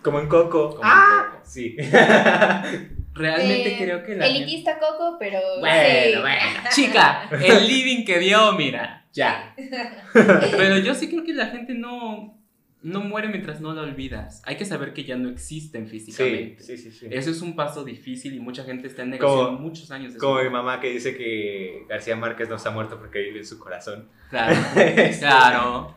[0.03, 0.69] Como en Coco.
[0.75, 1.25] Como ¡Ah!
[1.25, 1.41] en Coco.
[1.45, 1.75] Sí.
[3.13, 4.37] Realmente Eh, creo que la gente...
[4.43, 5.39] Elitista Coco, pero.
[5.59, 6.19] Bueno, sí.
[6.21, 6.69] bueno.
[6.73, 9.53] Chica, el living que dio, mira, ya.
[10.13, 12.40] Pero yo sí creo que la gente no,
[12.83, 14.41] no muere mientras no la olvidas.
[14.45, 16.63] Hay que saber que ya no existen físicamente.
[16.63, 17.07] sí, sí, sí.
[17.11, 20.19] Eso es un paso difícil y mucha gente está en negación Como- muchos años de
[20.19, 23.59] Como mi mamá que dice que García Márquez no está muerto porque vive en su
[23.59, 24.09] corazón.
[24.29, 25.95] Claro, Este, claro.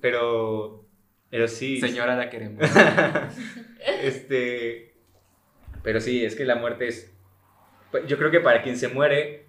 [0.00, 0.86] Pero,
[1.30, 1.80] pero sí.
[1.80, 2.62] Señora, la queremos.
[4.02, 4.94] este,
[5.82, 7.10] pero sí, es que la muerte es.
[8.08, 9.43] Yo creo que para quien se muere,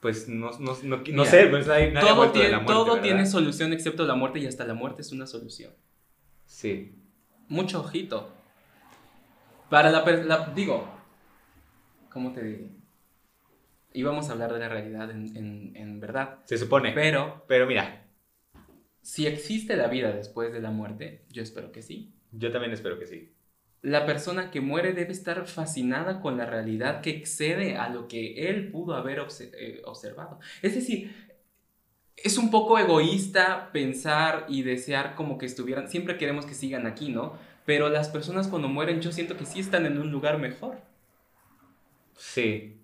[0.00, 2.74] pues no, no, no, no Mira, sé, pues nadie, nadie todo de tiene, la muerte,
[2.74, 3.02] todo ¿verdad?
[3.02, 5.72] tiene solución excepto la muerte y hasta la muerte es una solución.
[6.46, 6.96] Sí,
[7.48, 8.30] Mucho ojito.
[9.70, 10.86] Para la, la- digo,
[12.10, 12.68] ¿cómo te diré?
[13.92, 16.92] Íbamos a hablar de la realidad en, en- en verdad, se supone.
[16.94, 18.06] pero Pero mira,
[19.02, 22.14] si existe la vida después de la muerte, yo espero que sí.
[22.32, 23.34] yo también espero que sí.
[23.82, 28.48] La persona que muere debe estar fascinada con la realidad que excede a lo que
[28.50, 30.40] él pudo haber obse- eh, observado.
[30.62, 31.12] Es decir,
[32.16, 37.10] es un poco egoísta pensar y desear como que estuvieran, siempre queremos que sigan aquí,
[37.10, 37.38] ¿no?
[37.64, 40.78] Pero las personas cuando mueren yo siento que sí están en un lugar mejor.
[42.16, 42.74] Sí,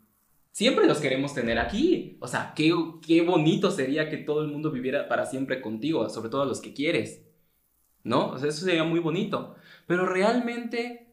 [0.52, 2.18] Siempre los queremos tener aquí.
[2.20, 2.72] O sea, qué,
[3.06, 6.74] qué bonito sería que todo el mundo viviera para siempre contigo, sobre todo los que
[6.74, 7.23] quieres.
[8.04, 8.28] ¿No?
[8.32, 9.56] O sea, eso sería muy bonito.
[9.86, 11.08] Pero realmente,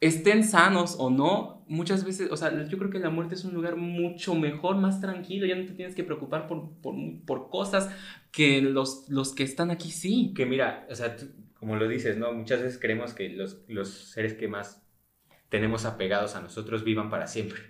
[0.00, 3.54] estén sanos o no, muchas veces, o sea, yo creo que la muerte es un
[3.54, 5.46] lugar mucho mejor, más tranquilo.
[5.46, 6.94] Ya no te tienes que preocupar por, por,
[7.26, 7.90] por cosas
[8.32, 10.34] que los, los que están aquí sí.
[10.34, 12.32] que mira, o sea, tú- como lo dices, ¿no?
[12.32, 14.82] Muchas veces creemos que los, los seres que más
[15.50, 17.60] tenemos apegados a nosotros vivan para siempre.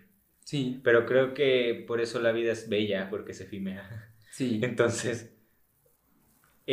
[0.44, 4.14] Sí, Pero creo que por eso la vida es bella, porque es efímera.
[4.30, 4.60] sí.
[4.60, 5.34] Entonces,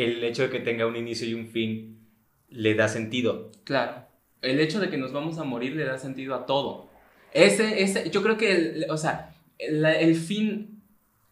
[0.04, 2.06] el hecho de que tenga un inicio y un fin
[2.48, 3.50] le da sentido.
[3.64, 4.06] Claro.
[4.42, 6.88] El hecho de que nos vamos a morir le da sentido a todo.
[7.32, 10.82] Ese, ese, yo creo que, el- o sea, el, el fin,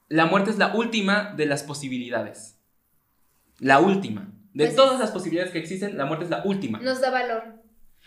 [0.09, 2.59] la muerte es la última de las posibilidades.
[3.61, 4.33] La última.
[4.53, 6.81] De Pues todas las posibilidades que existen, la muerte es la última.
[6.81, 7.43] Nos da valor.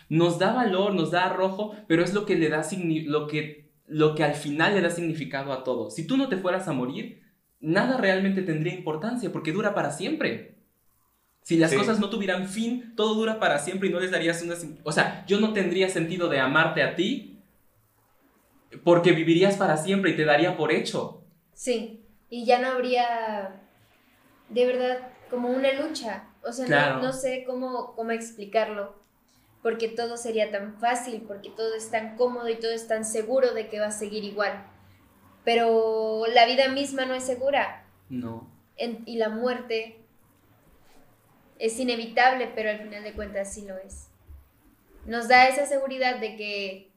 [0.09, 3.71] Nos da valor, nos da arrojo, pero es lo que le da signi- lo que,
[3.87, 5.89] lo que al final le da significado a todo.
[5.89, 7.21] Si tú no te fueras a morir,
[7.59, 10.55] nada realmente tendría importancia porque dura para siempre.
[11.41, 11.77] Si las Sí.
[11.77, 14.55] cosas no tuvieran fin, todo dura para siempre y no les darías una...
[14.83, 17.39] O sea, yo no tendría sentido de amarte a ti
[18.83, 21.23] porque vivirías para siempre y te daría por hecho.
[21.53, 22.01] Sí.
[22.29, 23.61] Y ya no habría.
[24.49, 26.25] De verdad, como una lucha.
[26.43, 28.99] O sea, no- no, sé cómo, cómo explicarlo.
[29.63, 33.53] Porque todo sería tan fácil, porque todo es tan cómodo y todo es tan seguro
[33.53, 34.65] de que va a seguir igual.
[35.43, 37.85] Pero la vida misma no es segura.
[38.09, 38.49] No.
[38.77, 39.99] En- y la muerte
[41.57, 44.07] es inevitable, pero al final de cuentas sí lo es.
[45.05, 46.91] Nos da esa seguridad de que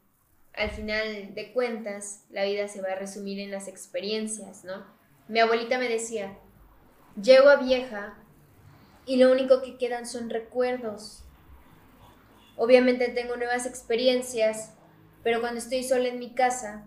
[0.55, 4.85] al final de cuentas la vida se va a resumir en las experiencias, ¿no?
[5.29, 6.37] Mi abuelita me decía,
[7.21, 8.19] llego a vieja
[9.07, 11.25] y lo único que quedan son recuerdos.
[12.57, 14.75] Obviamente tengo nuevas experiencias,
[15.25, 16.85] pero cuando estoy sola en mi casa,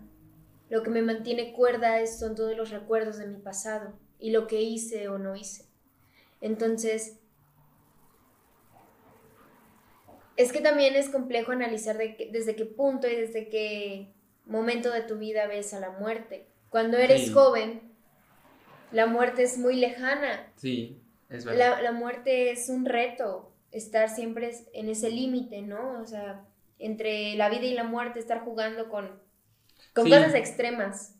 [0.68, 4.46] lo que me mantiene cuerda es, son todos los recuerdos de mi pasado y lo
[4.46, 5.66] que hice o no hice.
[6.40, 7.18] Entonces,
[10.36, 14.12] es que también es complejo analizar de que- desde qué punto y desde qué
[14.44, 16.46] momento de tu vida ves a la muerte.
[16.68, 17.32] Cuando eres Sí.
[17.32, 17.80] joven,
[18.92, 20.52] la muerte es muy lejana.
[20.56, 21.00] Sí,
[21.30, 21.76] es verdad.
[21.78, 26.00] La, la muerte es un reto, estar siempre en ese límite, ¿no?
[26.00, 26.44] O sea,
[26.78, 29.18] entre la vida y la muerte, estar jugando con,
[29.96, 30.10] con Sí.
[30.10, 31.16] cosas extremas.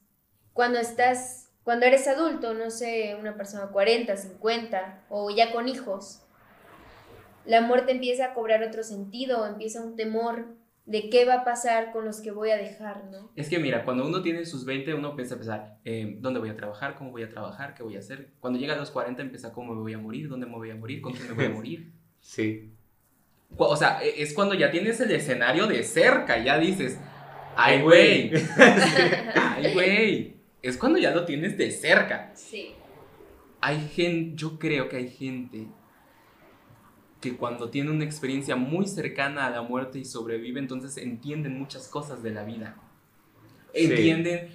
[0.52, 6.22] Cuando estás, cuando eres adulto, no sé, una persona 40, 50 o ya con hijos,
[7.46, 10.46] la muerte empieza a cobrar otro sentido, empieza un temor
[10.84, 13.30] de qué va a pasar con los que voy a dejar, ¿no?
[13.34, 16.48] Es que mira, cuando uno tiene sus 20, uno empieza a pensar, eh, ¿dónde voy
[16.50, 16.94] a trabajar?
[16.96, 17.74] ¿Cómo voy a trabajar?
[17.74, 18.30] ¿Qué voy a hacer?
[18.40, 20.76] Cuando llega a los 40 empieza cómo me voy a morir, dónde me voy a
[20.76, 21.92] morir, con quién me voy a morir.
[22.20, 22.72] Sí.
[23.56, 27.00] O sea, e- es cuando ya tienes el escenario de cerca, ya dices,
[27.56, 28.32] ay güey,
[29.34, 30.36] ay güey.
[30.62, 32.32] Es cuando ya lo tienes de cerca.
[32.34, 32.72] Sí.
[33.60, 35.66] Hay gente, yo creo que hay gente
[37.20, 41.88] que cuando tiene una experiencia muy cercana a la muerte y sobrevive, entonces entienden muchas
[41.88, 42.76] cosas de la vida.
[43.74, 43.84] Sí.
[43.86, 44.48] Entienden,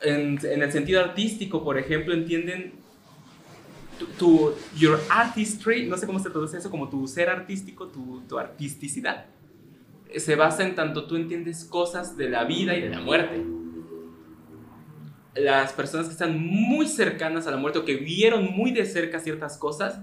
[0.00, 2.74] en, en el sentido artístico, por ejemplo, entienden
[3.98, 8.20] tu, tu- your artistry, no sé cómo se traduce eso, como tu ser artístico, tu,
[8.28, 9.26] tu artisticidad,
[10.16, 13.44] se basa en tanto tú entiendes cosas de la vida y de la muerte.
[15.34, 19.20] las personas que están muy cercanas a la muerte o que vieron muy de cerca
[19.20, 20.00] ciertas cosas,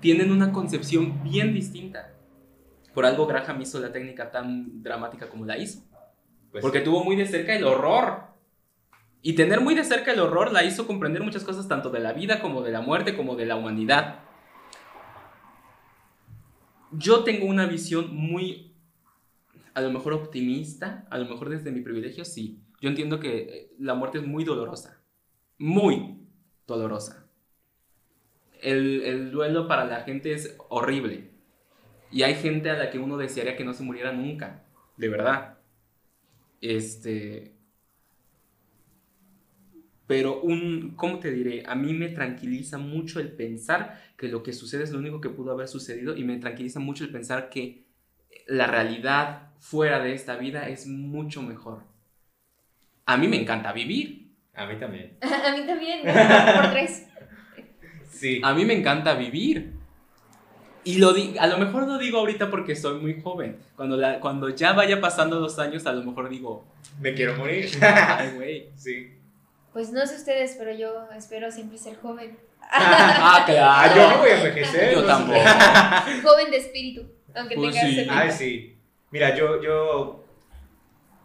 [0.00, 2.12] tienen una concepción bien distinta.
[2.92, 5.82] Por algo Graham hizo la técnica tan dramática como la hizo.
[6.50, 6.84] Pues Porque sí.
[6.84, 8.24] tuvo muy de cerca el horror.
[9.22, 12.12] Y tener muy de cerca el horror la hizo comprender muchas cosas tanto de la
[12.12, 14.20] vida como de la muerte como de la humanidad.
[16.92, 18.65] Yo tengo una visión muy,
[19.76, 22.62] a lo mejor optimista, a lo mejor desde mi privilegio, sí.
[22.80, 25.02] Yo entiendo que eh, la muerte es muy dolorosa,
[25.58, 26.16] muy
[26.66, 27.28] dolorosa.
[28.62, 31.30] El, el duelo para la gente es horrible.
[32.10, 34.64] Y hay gente a la que uno desearía que no se muriera nunca,
[34.96, 35.58] de verdad.
[36.62, 37.52] Este.
[40.06, 41.64] Pero un, ¿cómo te diré?
[41.66, 45.28] A mí me tranquiliza mucho el pensar que lo que sucede es lo único que
[45.28, 47.85] pudo haber sucedido y me tranquiliza mucho el pensar que
[48.46, 51.82] la realidad fuera de esta vida es mucho mejor.
[53.04, 54.32] A mí me encanta vivir.
[54.54, 55.16] A mí también.
[55.22, 56.00] A mí también,
[56.56, 57.06] por tres.
[58.10, 58.40] Sí.
[58.42, 59.74] A mí me encanta vivir.
[60.84, 63.58] Y lo di- a lo mejor lo digo ahorita porque soy muy joven.
[63.74, 66.64] Cuando, la, cuando ya vaya pasando los años, a lo mejor digo,
[67.00, 67.68] Me quiero morir.
[67.82, 68.70] ay, güey.
[68.76, 69.12] sí.
[69.72, 72.38] Pues no sé ustedes, pero yo espero siempre ser joven.
[72.62, 73.94] Ah, Ah, claro.
[73.94, 74.94] yo no voy a envejecer.
[74.94, 75.38] Yo no tampoco.
[76.22, 77.94] joven de espíritu, aunque Pues tenga sí.
[77.94, 78.18] 70.
[78.20, 78.76] Ay, sí.
[79.10, 80.24] Mira, yo, yo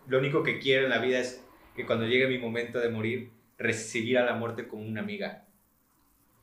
[0.07, 1.43] lo único que quiero en la vida es
[1.75, 5.45] que cuando llegue mi momento de morir, recibir a la muerte como una amiga.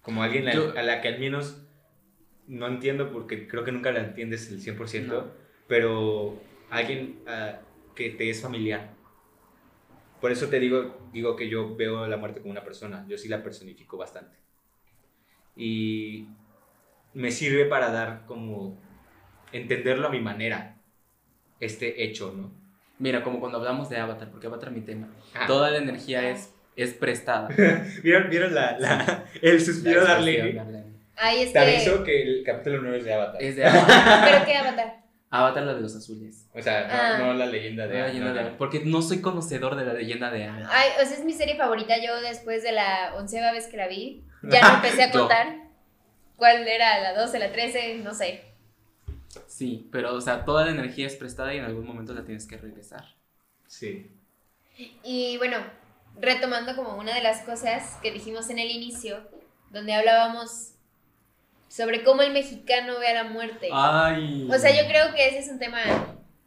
[0.02, 1.62] Como alguien la- Yo- a la que al menos
[2.46, 5.30] no entiendo porque creo que nunca la entiendes el 100%, No.
[5.66, 7.60] pero alguien ah,
[7.94, 8.90] que te es familiar.
[10.20, 13.28] Por eso te digo, digo que yo veo la muerte como una persona, yo sí
[13.28, 14.36] la personifico bastante.
[15.56, 16.26] Y
[17.14, 18.80] me sirve para dar como
[19.52, 20.76] entenderlo a mi manera,
[21.60, 22.52] este hecho, ¿no?
[22.98, 25.08] Mira, como cuando hablamos de Avatar, porque Avatar es mi tema.
[25.34, 25.46] Ah.
[25.46, 27.48] Toda la energía es, es prestada.
[28.02, 30.32] ¿Vieron, vieron la, la- el suspiro de La Arlene?
[30.38, 30.98] expresión de Arlene.
[31.16, 31.76] Ay, es Te que...
[31.76, 33.42] aviso que el capítulo 9 es de Avatar.
[33.42, 34.24] Es de Avatar.
[34.32, 34.94] ¿Pero qué avatar?
[35.30, 36.48] Avatar, la de los azules.
[36.54, 37.18] O sea, no, Ah.
[37.18, 40.44] no la leyenda de leyenda no, de Porque no soy conocedor de la leyenda de
[40.44, 40.66] Aang.
[40.70, 41.96] Ay, o sea, es mi serie favorita.
[42.04, 45.56] Yo después de la onceava vez que la vi, ya no empecé a contar
[46.36, 48.42] cuál era la 12, la 13, no sé.
[49.46, 52.46] Sí, pero, o sea, toda la energía es prestada y en algún momento la tienes
[52.46, 53.04] que regresar.
[53.66, 54.10] Sí.
[55.02, 55.58] Y bueno,
[56.20, 59.28] retomando como una de las cosas que dijimos en el inicio,
[59.70, 60.72] donde hablábamos
[61.68, 63.68] sobre cómo el mexicano ve a la muerte.
[63.72, 64.48] Ay.
[64.50, 65.80] O sea, yo creo que ese es un tema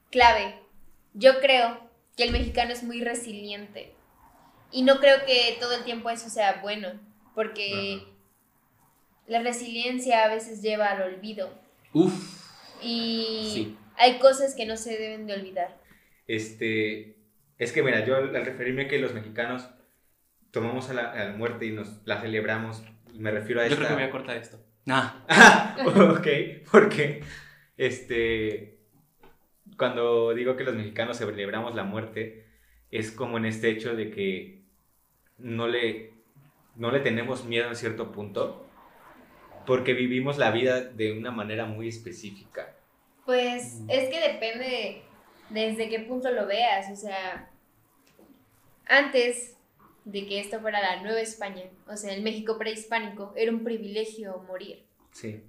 [0.09, 0.59] clave.
[1.13, 3.93] Yo creo que el mexicano es muy resiliente.
[4.71, 6.89] Y no creo que todo el tiempo eso sea bueno,
[7.35, 8.03] porque
[9.27, 11.53] la resiliencia a veces lleva al olvido.
[11.93, 12.40] Uf.
[12.81, 13.77] Y Sí.
[13.97, 15.79] hay cosas que no se deben de olvidar.
[16.27, 17.17] Este,
[17.57, 19.69] es que mira, yo al al referirme a que los mexicanos
[20.51, 23.77] tomamos a la, a la muerte y nos la celebramos, me refiero a Yo esta...
[23.85, 24.59] creo que voy a cortar esto.
[24.87, 25.77] Ah, Ah,
[26.17, 26.27] ok,
[26.71, 27.23] porque
[27.77, 28.79] este,
[29.77, 32.45] cuando digo que los mexicanos celebramos la muerte,
[32.89, 34.63] es como en este hecho de que
[35.37, 36.11] no le,
[36.75, 38.67] no le tenemos miedo en cierto punto,
[39.65, 42.75] porque vivimos la vida de una manera muy específica.
[43.25, 45.03] Pues es que depende
[45.49, 46.91] desde qué punto lo veas.
[46.91, 47.49] O sea,
[48.85, 49.55] antes
[50.05, 54.43] de que esto fuera la Nueva España, o sea, el México prehispánico, era un privilegio
[54.47, 54.85] morir.
[55.11, 55.43] Sí.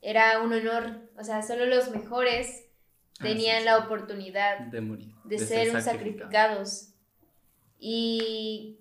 [0.00, 1.00] Era un honor.
[1.16, 2.66] O sea, solo los mejores
[3.22, 5.12] Ah, tenían sí, la oportunidad de morir.
[5.24, 6.88] de, ser, sacrificados.
[7.78, 8.78] Y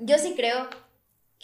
[0.00, 0.68] yo sí creo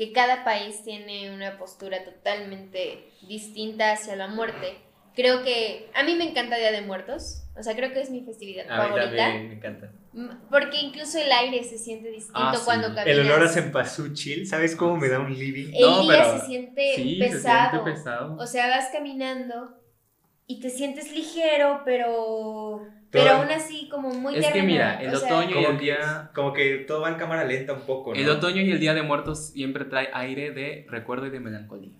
[0.00, 4.78] que cada país tiene una postura totalmente distinta hacia la muerte.
[5.14, 8.22] Creo que a mí me encanta Día de Muertos, o sea, creo que es mi
[8.22, 9.92] festividad A mí favorita, también me encanta.
[10.48, 12.62] Porque incluso el aire se siente distinto Ah, sí.
[12.64, 13.06] cuando caminas.
[13.08, 15.70] El olor a cempasúchil, ¿sabes cómo me da un living?
[15.74, 17.64] El No, día pero- se siente Sí, pesado.
[17.64, 18.36] se siente pesado.
[18.38, 19.76] O sea, vas caminando
[20.46, 25.16] y te sientes ligero, pero Todo- pero aún así como muy Es que mira, el
[25.16, 26.30] sea, otoño y el día...
[26.32, 28.20] como que todo va en cámara lenta un poco, ¿no?
[28.20, 31.90] El otoño y el Día de Muertos siempre trae aire de recuerdo y de melancolía.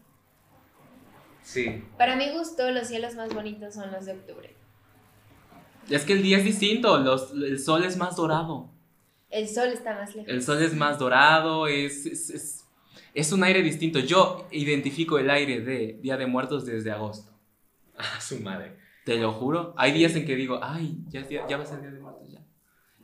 [1.43, 1.83] Sí.
[1.99, 4.55] Para mi gusto, los cielos más bonitos son los de octubre.
[5.89, 8.71] Es que el día es distinto, los, el sol es más dorado.
[9.31, 10.31] El sol está más lejos.
[10.31, 12.65] El sol es más dorado, es, es, es,
[13.15, 13.99] es un aire distinto.
[13.99, 17.33] Yo identifico el aire de Día de Muertos desde agosto.
[17.97, 18.77] A su madre.
[19.05, 19.75] Te lo juro.
[19.77, 22.31] Hay días en que digo, ay, ya, día- ya va a ser Día de Muertos
[22.31, 22.41] ya.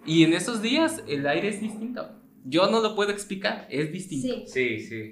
[0.04, 2.10] Y en esos días el aire es distinto.
[2.44, 4.28] Yo no lo puedo explicar, es distinto.
[4.28, 5.10] Sí, Sí, sí.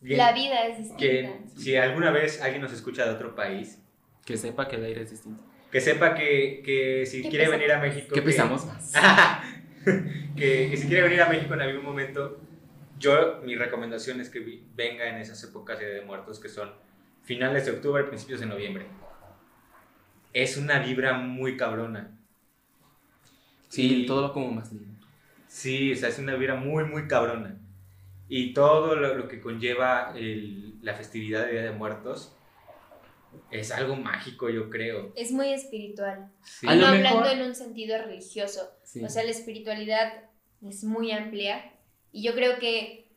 [0.00, 0.98] Bien, la vida es distinta.
[0.98, 3.82] que si alguna vez alguien nos escucha de otro país,
[4.24, 5.42] Que sepa que el aire es distinto.
[5.72, 7.60] que sepa que, que si ¿Qué quiere pesamos?
[7.60, 8.06] venir a México...
[8.14, 8.92] ¿Qué que- pesamos más?
[10.36, 12.38] que, que si quiere venir a México en algún momento,
[12.98, 16.70] yo, mi recomendación es que venga en esas épocas de Muertos que son
[17.24, 18.86] finales de octubre, principios de noviembre.
[20.32, 22.16] Es una vibra muy cabrona.
[23.68, 25.06] Sí, Y- todo va como más lindo.
[25.46, 27.58] Sí, o sea, es una vibra muy, muy cabrona.
[28.28, 32.34] Y todo lo, lo que conlleva el- la festividad de Día de Muertos
[33.50, 35.12] es algo mágico, yo creo.
[35.16, 36.30] Es muy espiritual.
[36.42, 36.66] Sí.
[36.68, 38.70] A lo no mejor- hablando en un sentido religioso.
[38.84, 39.02] Sí.
[39.02, 40.24] O sea, la espiritualidad
[40.66, 41.72] es muy amplia
[42.12, 43.10] y yo creo que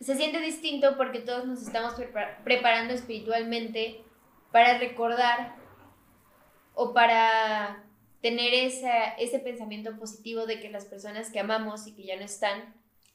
[0.00, 4.00] se siente distinto porque todos nos estamos prepa- preparando espiritualmente
[4.52, 5.56] para recordar
[6.80, 7.84] o para
[8.22, 12.22] tener esa, ese pensamiento positivo de que las personas que amamos y que ya no
[12.22, 12.72] están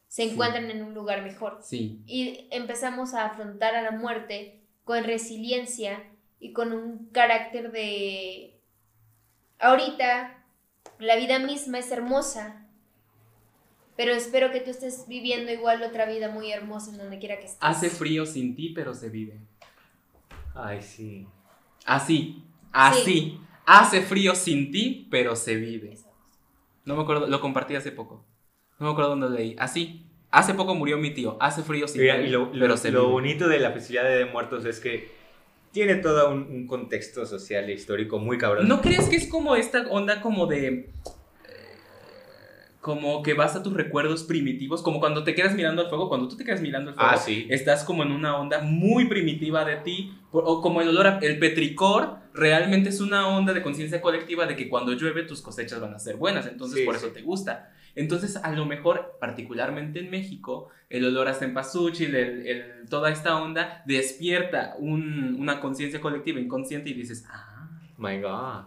[0.09, 0.29] se Sí.
[0.31, 1.59] encuentran en un lugar mejor.
[1.63, 6.03] Sí, Y empezamos a afrontar a la muerte con resiliencia
[6.39, 8.59] y con un carácter de...
[9.59, 10.43] Ahorita
[10.99, 12.65] la vida misma es hermosa,
[13.95, 17.45] pero espero que tú estés viviendo igual otra vida muy hermosa en donde quiera que
[17.45, 17.59] estés.
[17.61, 19.39] hace frío sin ti, pero se vive.
[20.53, 21.25] Ay, sí.
[21.85, 23.39] Así, así.
[23.65, 25.97] Hace frío sin ti, pero se vive.
[26.85, 28.25] No me acuerdo, lo compartí hace poco.
[28.79, 29.55] No me acuerdo dónde lo leí.
[29.59, 30.05] Así.
[30.31, 31.37] Hace poco murió mi tío.
[31.39, 33.11] Hace frío sin ti, lo, pero lo- se lo vive.
[33.13, 35.11] bonito de la festividad de Muertos es que
[35.71, 38.67] tiene todo un, un contexto social e histórico muy cabrón.
[38.67, 40.67] ¿No crees que es como esta onda como de...
[40.67, 40.89] eh,
[42.81, 46.27] Como que vas a tus recuerdos primitivos, como cuando te quedas mirando al fuego, cuando
[46.27, 47.45] tú te quedas mirando al fuego, Ah, sí.
[47.49, 51.39] estás como en una onda muy primitiva de ti, o como el olor, a- el
[51.39, 55.93] petricor, realmente es una onda de conciencia colectiva de que cuando llueve tus cosechas van
[55.93, 57.05] a ser buenas, entonces Sí, por sí.
[57.05, 57.71] eso te gusta.
[57.95, 63.39] Entonces, a lo mejor, particularmente en México, el olor a cempasúchil, el, el- toda esta
[63.41, 68.65] onda, despierta un- una conciencia colectiva inconsciente y dices, ah, My God.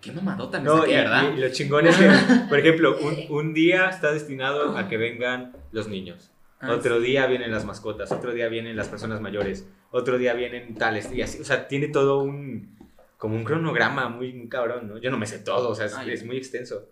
[0.00, 1.32] qué mamadota me No, saqué, y, ¿verdad?
[1.36, 2.08] y lo chingón es que,
[2.48, 6.30] por ejemplo, un, un día está destinado a que vengan los niños.
[6.60, 7.06] Ah, Otro sí.
[7.06, 11.22] día vienen las mascotas, otro día vienen las personas mayores, otro día vienen tales, y
[11.22, 12.76] así, o sea, tiene todo un,
[13.18, 14.98] como un cronograma muy, muy cabrón, ¿no?
[14.98, 16.10] Yo no me sé todo, o sea, es, Ay.
[16.12, 16.88] es muy extenso,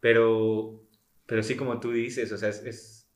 [0.00, 0.82] pero,
[1.26, 3.08] pero sí como tú dices, o sea, es, es,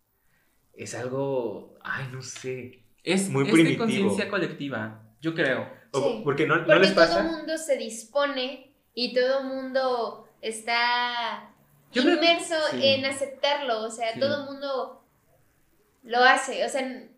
[0.74, 3.84] es algo, ay, no sé, Es, muy es de primitivo.
[3.84, 5.68] conciencia colectiva, yo creo.
[5.92, 9.40] O- Sí, porque no, no Porque les todo pasa, el mundo se dispone y todo
[9.40, 11.52] el mundo está
[11.92, 12.78] Yo creo- inmerso sí.
[12.82, 13.82] en aceptarlo.
[13.84, 14.20] O sea, Sí.
[14.20, 15.04] todo el mundo
[16.04, 16.64] lo hace.
[16.64, 17.08] O sea,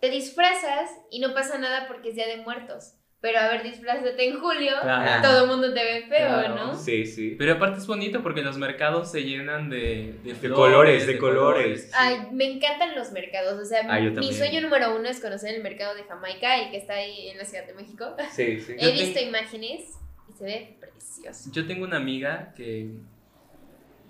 [0.00, 2.94] te disfrazas y no pasa nada porque es Día de Muertos.
[3.18, 5.22] Pero a ver, disfrázate en julio, Claro.
[5.26, 6.54] todo el mundo te ve feo, Claro.
[6.54, 6.74] ¿no?
[6.76, 11.06] sí, sí, Pero aparte es bonito porque los mercados se llenan de, de, flores, colores,
[11.06, 11.90] de colores.
[11.94, 13.58] Ay, me encantan los mercados.
[13.60, 16.70] O sea, Ah, yo mi sueño número uno es conocer el mercado de Jamaica, el
[16.70, 18.14] que está ahí en la Ciudad de México.
[18.32, 18.76] sí, sí.
[18.78, 19.94] Yo He visto tengo- imágenes
[20.28, 21.50] y se ve precioso.
[21.52, 22.90] Yo tengo una amiga que.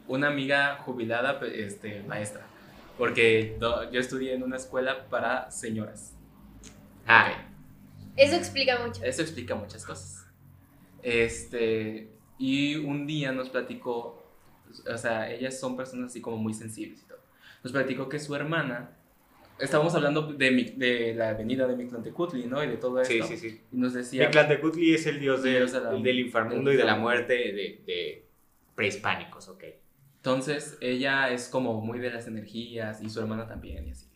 [0.09, 2.47] Una amiga jubilada, pe- este, maestra.
[2.99, 3.57] Porque
[3.93, 6.15] yo estudié en una escuela para señoras.
[7.07, 7.31] Ah,
[8.17, 9.05] Eso explica mucho.
[9.05, 10.27] Eso explica muchas cosas.
[11.03, 12.09] Este.
[12.39, 14.23] Y un día nos platicó.
[14.93, 17.19] O sea, ellas son personas así como muy sensibles y todo.
[17.63, 18.91] Nos platicó que su hermana.
[19.59, 22.63] Estábamos hablando de, mi- de la avenida de Mictlantecutli, ¿no?
[22.63, 23.27] Y de todo esto.
[23.27, 23.61] sí, sí, sí.
[23.73, 24.25] Y nos decía.
[24.25, 27.33] Mictlantecutli es el dios, de- Dios de la- el del inframundo y de la muerte
[27.35, 28.27] de, de
[28.75, 29.65] prehispánicos, ok.
[30.27, 34.07] Entonces ella es como muy de las energías y su hermana también y así.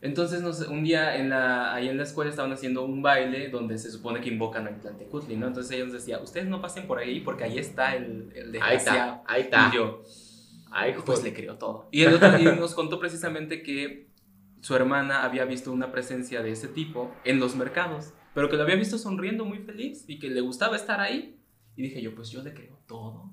[0.00, 3.76] Entonces nos- un día en la, ahí en la escuela estaban haciendo un baile donde
[3.78, 5.46] se supone que invocan a Tlantecutli, ¿no?
[5.46, 8.52] Entonces ella nos decía, ustedes no pasen por ahí porque ahí está el, el Ahí
[8.52, 9.20] desgraciado.
[9.20, 9.70] está, ahí está.
[9.70, 10.02] Y yo,
[11.04, 11.88] pues le creo todo.
[11.92, 14.08] Y, el otro- y nos contó precisamente que
[14.62, 18.62] su hermana había visto una presencia de ese tipo en los mercados, pero que lo
[18.62, 21.38] había visto sonriendo muy feliz y que le gustaba estar ahí.
[21.76, 23.30] Y dije yo, pues yo le creo todo.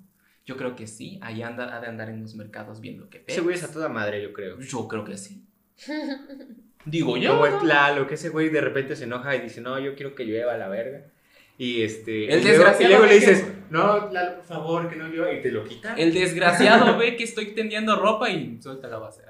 [0.49, 3.41] Yo creo que sí, ahí anda, ha de andar en los mercados viendo que Ese
[3.41, 4.59] güey es a toda madre, yo creo.
[4.59, 5.45] Yo creo que sí.
[6.85, 7.33] Digo yo.
[7.33, 10.25] Como el que ese güey de repente se enoja y dice, no, yo quiero que
[10.25, 11.05] llueva a la verga.
[11.59, 12.33] Y este.
[12.33, 15.07] El y luego, desgraciado y luego le que- dices, no, Tlalo, por favor, que no
[15.07, 15.31] llueva.
[15.33, 15.99] Y te lo quitan.
[15.99, 19.21] El desgraciado ve que estoy tendiendo ropa y suelta la base.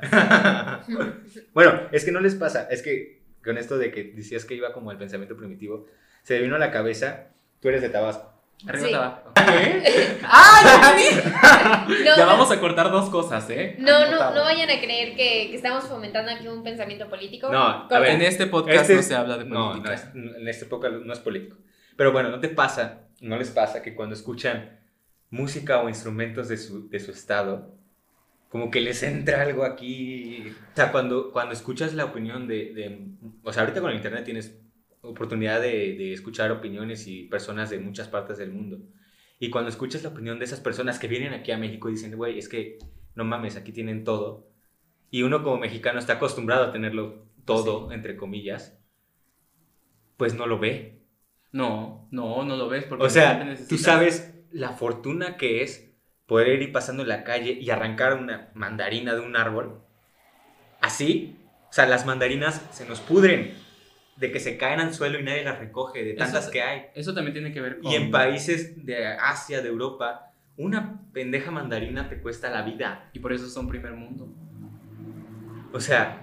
[1.53, 2.69] bueno, es que no les pasa.
[2.71, 5.85] Es que con esto de que decías que iba como el pensamiento primitivo,
[6.23, 7.27] se me vino a la cabeza,
[7.59, 8.38] tú eres de Tabasco.
[8.67, 9.43] Arriba Sí.
[9.45, 10.17] ¿Qué?
[10.23, 11.95] ¡Ah, ya vi!
[12.03, 13.75] No, Ya no, vamos a cortar dos cosas, ¿eh?
[13.79, 17.49] no, no, no vayan a creer que, que estamos fomentando aquí un pensamiento político.
[17.51, 19.89] No, a ver, En este podcast Este no se habla de No, política.
[20.13, 21.57] no es- en esta época no es político.
[21.95, 24.77] Pero bueno, ¿no te pasa, no les pasa que cuando escuchan
[25.29, 27.73] música o instrumentos de su, de su estado,
[28.49, 30.53] como que les entra algo aquí?
[30.73, 33.07] O sea, cuando, cuando escuchas la opinión de, de-
[33.43, 34.59] O sea, ahorita con el internet tienes
[35.01, 38.79] oportunidad de, de escuchar opiniones y personas de muchas partes del mundo.
[39.39, 42.15] Y cuando escuchas la opinión de esas personas que vienen aquí a México y dicen,
[42.17, 42.77] güey, es que
[43.15, 44.47] no mames, aquí tienen todo.
[45.11, 48.77] Y uno como mexicano está acostumbrado a tenerlo todo, entre comillas,
[50.17, 51.01] pues no lo ve.
[51.51, 55.95] No, no, no lo ves porque O sea, tú sabes la fortuna que es
[56.27, 59.81] poder ir pasando en la calle y arrancar una mandarina de un árbol.
[60.79, 61.37] Así,
[61.69, 63.53] o sea, las mandarinas se nos pudren
[64.19, 66.81] de que se caen al suelo y nadie las recoge, de tantas Eso- que hay.
[66.95, 67.91] Eso también tiene que ver con...
[67.91, 73.09] Y en países de Asia, de Europa, una pendeja mandarina te cuesta la vida.
[73.13, 74.27] Y por eso son primer mundo.
[75.71, 76.21] O sea,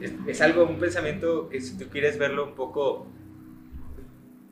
[0.00, 3.06] es, es algo, un pensamiento que si tú quieres verlo un poco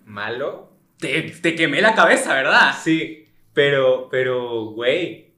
[0.06, 2.74] malo, Te, te quemé la cabeza, ¿verdad?
[2.82, 5.29] sí, pero, pero, güey,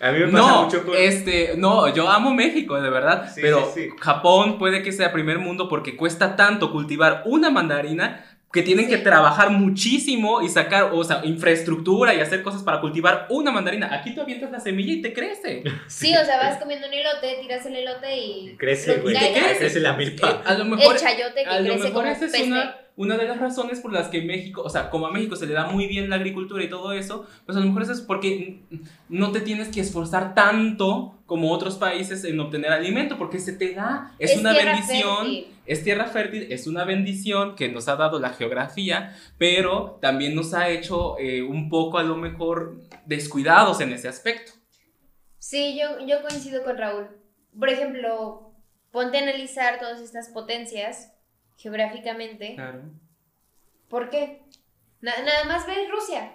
[0.00, 0.94] a mí me pasa No, mucho con...
[0.96, 3.88] este, no, yo amo México, de verdad, Sí, pero sí, sí.
[4.00, 8.92] Japón puede que sea primer mundo porque cuesta tanto cultivar una mandarina que tienen Sí.
[8.92, 13.92] que trabajar muchísimo y sacar, o sea, infraestructura y hacer cosas para cultivar una mandarina.
[13.92, 15.62] Aquí tú avientas la semilla y te crece.
[15.88, 18.56] Sí, o sea, vas comiendo un elote, tiras el elote y.
[18.56, 19.58] Crece, lo güey, crece.
[19.58, 20.42] crece la Eh, milpa.
[20.44, 22.46] a lo mejor El chayote que a lo crece mejor como esa es peste.
[22.46, 25.46] una, una de las razones por las que México, o sea, como a México se
[25.46, 28.00] le da muy bien la agricultura y todo eso, pues a lo mejor eso es
[28.00, 28.60] porque
[29.08, 33.74] no te tienes que esforzar tanto como otros países en obtener alimento, porque se te
[33.74, 35.46] da, es, una tierra bendición, fértil.
[35.66, 40.54] es tierra fértil, es una bendición que nos ha dado la geografía, pero también nos
[40.54, 44.52] ha hecho eh, un poco a lo mejor descuidados en ese aspecto.
[45.38, 47.08] Sí, yo, yo coincido con Raúl.
[47.58, 48.52] Por ejemplo,
[48.90, 51.12] ponte a analizar todas estas potencias
[51.56, 52.54] geográficamente.
[52.54, 52.82] Claro.
[53.88, 54.42] ¿Por qué?
[55.00, 56.32] Na- nada más ves Rusia.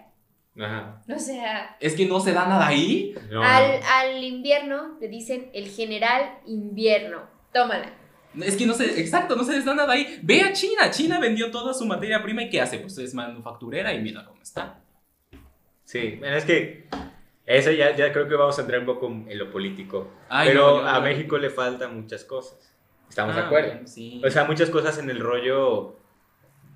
[0.59, 1.01] Ajá.
[1.13, 3.15] O sea, Es que no se da nada ahí.
[3.29, 7.21] No, al, al invierno le dicen el general invierno.
[7.53, 7.93] Tómala.
[8.41, 10.19] Es que no se, exacto, no se les da nada ahí.
[10.23, 12.79] Ve a China, China vendió toda su materia prima y ¿qué hace?
[12.79, 14.79] Pues es manufacturera y mira cómo está.
[15.83, 16.87] Sí, bueno, es que
[17.45, 20.11] eso ya, ya creo que vamos a entrar un poco en lo político.
[20.29, 22.70] Ay, pero no, a México le faltan muchas cosas.
[23.11, 23.71] ¿Estamos de Ah, acuerdo?
[23.73, 24.21] bueno, sí.
[24.25, 25.97] O sea, muchas cosas en el rollo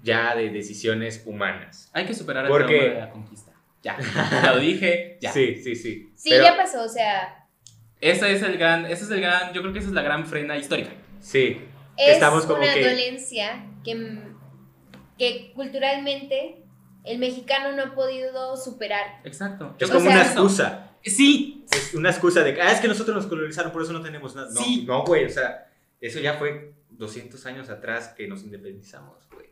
[0.04, 1.90] ya de decisiones humanas.
[1.94, 3.52] Hay que superar el porque- trauma de la conquista.
[3.82, 3.98] Ya,
[4.44, 5.32] ya lo dije, ya.
[5.32, 6.12] Sí, sí, sí.
[6.16, 7.48] Sí, Pero- ya pasó, o sea,
[8.02, 10.26] Ese es el gran, ese es el gran, yo creo que esa es la gran
[10.26, 10.90] frena histórica.
[11.22, 11.58] Sí,
[11.98, 14.20] es Estamos como una que- dolencia que,
[15.18, 16.64] que culturalmente
[17.06, 19.22] el mexicano no ha podido superar.
[19.24, 19.76] Exacto.
[19.80, 20.92] es como creo una excusa.
[21.04, 24.02] Sí, Es una excusa de que, ah, es que nosotros nos colonizaron, por eso no
[24.02, 24.50] tenemos nada.
[24.52, 24.86] No, Sí.
[24.88, 25.68] no, güey, o sea,
[26.08, 29.50] eso ya fue 200 años atrás que nos independizamos, güey.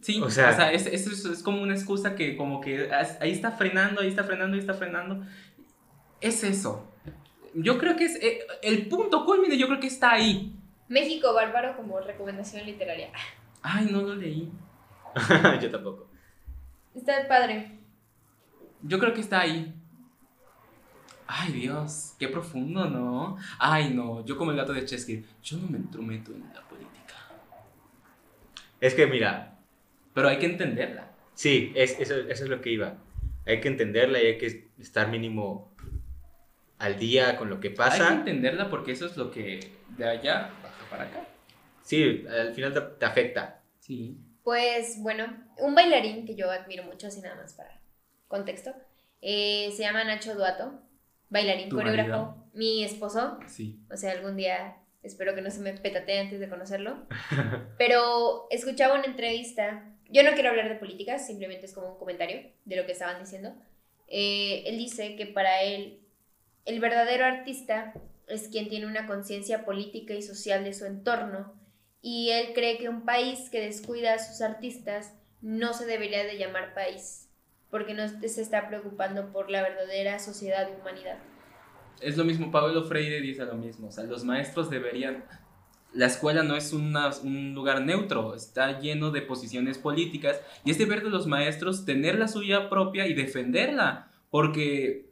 [0.00, 0.20] sí.
[0.20, 2.90] O O sea- sea, es, es, es- como una excusa que como que
[3.20, 5.24] ahí está frenando, ahí está frenando, ahí está frenando.
[6.20, 6.86] Es eso.
[7.54, 10.54] Yo creo que es eh, el punto culmine, yo creo que está ahí.
[10.88, 13.10] México bárbaro como recomendación literaria.
[13.62, 14.50] Ay, no lo leí.
[15.60, 16.08] Yo tampoco.
[16.94, 17.78] Está padre.
[18.82, 19.74] Yo creo que está ahí.
[21.32, 23.36] Ay, Dios, qué profundo, ¿no?
[23.58, 27.14] Ay, no, yo como el gato de Chesky, yo no me entrometo en la política.
[28.80, 29.58] Es que mira,
[30.14, 31.12] Pero hay que entenderla.
[31.34, 32.98] sí, es, eso, eso es lo que iba.
[33.46, 35.72] Hay que entenderla y hay que estar mínimo
[36.78, 38.12] al día con lo que Hay que pasa.
[38.14, 41.26] entenderla porque eso es lo que de allá baja para acá.
[41.82, 43.62] Sí, al final te, te afecta.
[43.78, 44.18] Sí.
[44.42, 45.24] Pues bueno,
[45.58, 47.80] un bailarín que yo admiro mucho, así nada más para
[48.28, 48.74] contexto,
[49.20, 50.80] eh, se llama Nacho Duato,
[51.30, 52.48] bailarín, ¿Tu coreógrafo, marido?
[52.54, 53.80] mi esposo, Sí.
[53.90, 57.06] o sea, algún día espero que no se me petatee antes de conocerlo,
[57.78, 62.50] pero escuchaba una entrevista, yo no quiero hablar de política, simplemente es como un comentario
[62.64, 63.54] de lo que estaban diciendo,
[64.12, 66.00] Eh, él dice que para él
[66.64, 67.94] el verdadero artista
[68.26, 71.54] es quien tiene una conciencia política y social de su entorno.
[72.02, 76.38] Y él cree que un país que descuida a sus artistas no se debería de
[76.38, 77.29] llamar país
[77.70, 81.18] porque no se está preocupando por la verdadera sociedad y humanidad.
[82.00, 83.88] Es lo mismo, Pablo Freire dice lo mismo.
[83.88, 85.24] O sea, los maestros deberían.
[85.92, 90.78] La escuela no es una- un lugar neutro, está lleno de posiciones políticas y es
[90.78, 95.10] deber de los maestros tener la suya propia y defenderla, porque.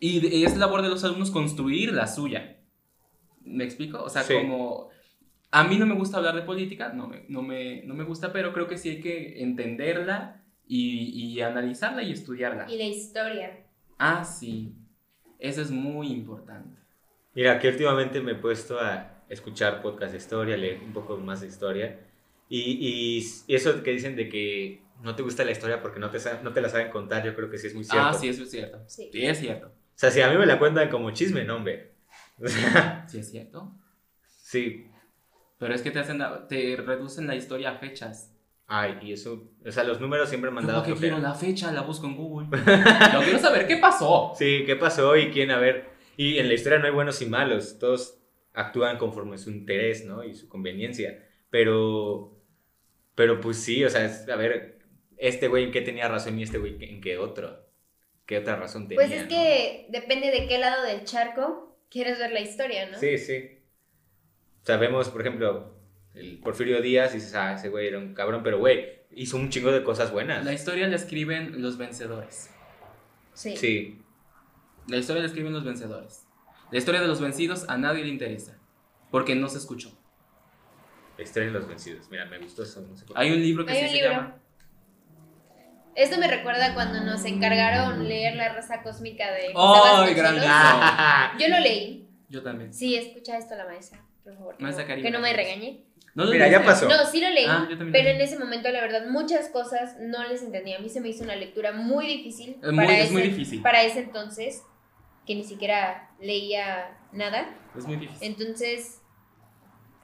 [0.00, 2.56] Y es labor de los alumnos construir la suya.
[3.44, 4.02] ¿Me explico?
[4.02, 4.34] O sea, Sí.
[4.34, 4.90] como.
[5.50, 8.32] A mí no me gusta hablar de política, no me, no me, no me gusta,
[8.32, 10.37] pero creo que sí hay que entenderla
[10.68, 12.70] y, y analizarla y estudiarla.
[12.70, 13.64] Y la historia.
[13.98, 14.72] Ah, sí.
[15.38, 16.76] Eso es muy importante.
[17.34, 21.40] Mira, que últimamente me he puesto a escuchar podcast de historia, leer un poco más
[21.40, 22.00] de historia.
[22.48, 26.10] Y, y, y eso que dicen de que no te gusta la historia porque no
[26.10, 28.08] te, no te la saben contar, yo creo que sí es muy cierto.
[28.08, 28.82] Ah, sí, eso es cierto.
[28.86, 29.10] Sí.
[29.12, 29.68] Sí, es cierto.
[29.68, 31.92] O sea, si a mí me la cuentan como chisme, no, hombre.
[33.08, 33.72] Sí, es cierto.
[34.26, 34.86] sí,
[35.58, 38.32] Pero es que te hacen te reducen la historia a fechas.
[38.70, 41.72] Ay, y eso, o sea, los números siempre me han dado que quiero la fecha,
[41.72, 42.48] la busco en Google.
[43.14, 44.34] Yo quiero saber qué pasó.
[44.36, 45.50] Sí, ¿qué pasó y quién?
[45.50, 45.88] A ver,
[46.18, 48.18] y en la historia no hay buenos y malos, todos
[48.52, 50.22] actúan conforme su interés, ¿no?
[50.22, 52.38] Y su conveniencia, pero,
[53.14, 54.80] pero pues sí, o sea, es- a ver,
[55.16, 57.64] este güey en qué tenía razón y este güey en qué otro,
[58.26, 59.06] qué otra razón tenía.
[59.06, 59.28] Pues es no?
[59.30, 62.98] que depende de qué lado del charco quieres ver la historia, ¿no?
[62.98, 63.60] Sí, sí.
[64.62, 65.77] Sabemos, por ejemplo,
[66.18, 69.50] el Porfirio Díaz, y dices, ah, ese güey era un cabrón, pero güey, hizo un
[69.50, 70.44] chingo de cosas buenas.
[70.44, 72.50] La historia la escriben los vencedores.
[73.34, 73.56] Sí.
[73.56, 74.02] Sí,
[74.88, 76.24] La historia la escriben los vencedores.
[76.70, 78.58] La historia de los vencidos a nadie le interesa.
[79.10, 79.90] Porque no se escuchó.
[81.16, 82.08] la historia de los vencidos.
[82.10, 83.22] Mira, me gustó eso, no sé por qué.
[83.22, 84.10] Hay un libro que sí un se libro.
[84.10, 84.36] llama.
[85.94, 90.16] Esto me recuerda cuando nos encargaron leer La Raza Cósmica de ¡Ay, Vasconcelos.
[90.16, 90.46] grande!
[91.44, 92.08] Yo lo leí.
[92.28, 92.72] Yo también.
[92.72, 94.56] Sí, escucha esto la maestra, por favor.
[94.56, 95.84] que no- Karina, Que no me regañe.
[96.14, 96.88] ¿No Mira, ya pasó.
[96.88, 100.42] No, sí lo leí, Ah, pero en ese momento, la verdad, muchas cosas no les
[100.42, 100.78] entendía.
[100.78, 103.30] A mí se me hizo una lectura muy difícil Es muy- para, es muy ese,
[103.30, 103.62] difícil.
[103.62, 104.62] para ese entonces,
[105.26, 107.48] que ni siquiera leía nada.
[107.76, 108.26] Es muy difícil.
[108.26, 109.00] Entonces,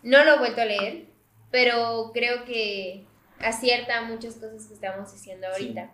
[0.03, 1.07] no lo he vuelto a leer,
[1.51, 3.07] pero creo que
[3.41, 5.91] acierta muchas cosas que estamos diciendo ahorita.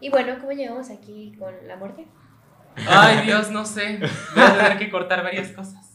[0.00, 2.06] Y bueno, ¿cómo llegamos aquí con la muerte?
[2.88, 3.98] Ay, Dios, no sé.
[3.98, 5.91] Voy a tener que cortar varias cosas.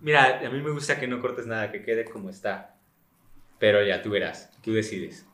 [0.00, 2.74] Mira, a mí me gusta que no cortes nada, que quede como está.
[3.58, 5.26] Pero ya, tú verás, tú decides.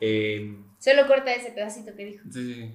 [0.00, 2.24] Eh, Solo corta ese pedacito que dijo.
[2.30, 2.74] Sí, sí,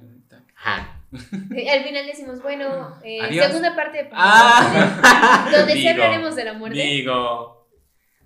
[0.55, 0.99] ajá.
[1.11, 5.49] Al final decimos, bueno, eh, segunda parte de Ah.
[5.51, 6.80] donde sí hablaremos de la muerte.
[6.82, 7.67] Digo.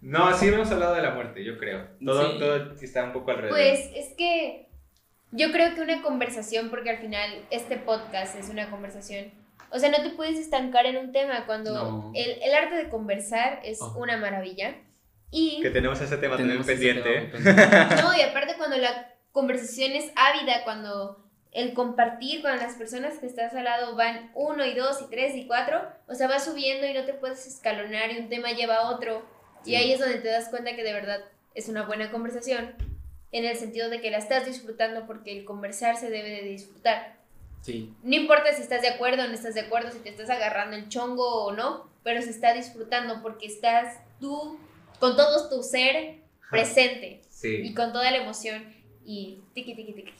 [0.02, 1.88] No, sí hemos hablado de la muerte, yo creo.
[2.04, 2.40] Todo, Sí.
[2.40, 3.58] todo está un poco alrededor.
[3.58, 4.68] Pues es que
[5.32, 9.32] yo creo que una conversación, porque al final este podcast es una conversación,
[9.76, 12.12] o sea, no te puedes estancar en un tema cuando No.
[12.16, 13.94] el, el arte de conversar es Oh.
[13.98, 14.76] una maravilla.
[15.32, 17.32] Y, que tenemos ese tema también Tenemos ese pendiente.
[17.38, 18.02] tema pendiente.
[18.02, 21.22] no, y aparte cuando la conversación es ávida, cuando
[21.52, 25.36] el compartir con las personas que estás al lado van uno y dos y tres
[25.36, 28.76] y cuatro, o sea, vas subiendo y no te puedes escalonar y un tema lleva
[28.76, 29.26] a otro.
[29.66, 29.76] Y Sí.
[29.76, 31.22] ahí es donde te das cuenta que de verdad
[31.54, 32.76] es una buena conversación,
[33.32, 37.15] en el sentido de que la estás disfrutando porque el conversar se debe de disfrutar.
[37.66, 37.92] Sí.
[38.04, 40.76] No importa si estás de acuerdo o no estás de acuerdo, si te estás agarrando
[40.78, 44.60] el chongo o no, pero se está disfrutando porque estás tú
[45.00, 46.18] con todo tu ser
[46.52, 47.74] presente y Sí.
[47.74, 48.72] con toda la emoción
[49.04, 50.14] y tiqui tiqui tiqui.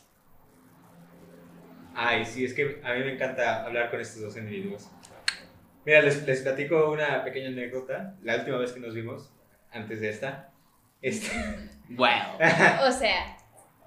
[1.94, 4.90] Ay, sí, es que a mí me encanta hablar con estos dos individuos.
[5.86, 8.16] Mira, les, les platico una pequeña anécdota.
[8.24, 9.32] La última vez que nos vimos,
[9.72, 10.50] antes de esta,
[11.02, 11.30] este,
[11.90, 12.40] Wow.
[12.88, 13.35] O sea,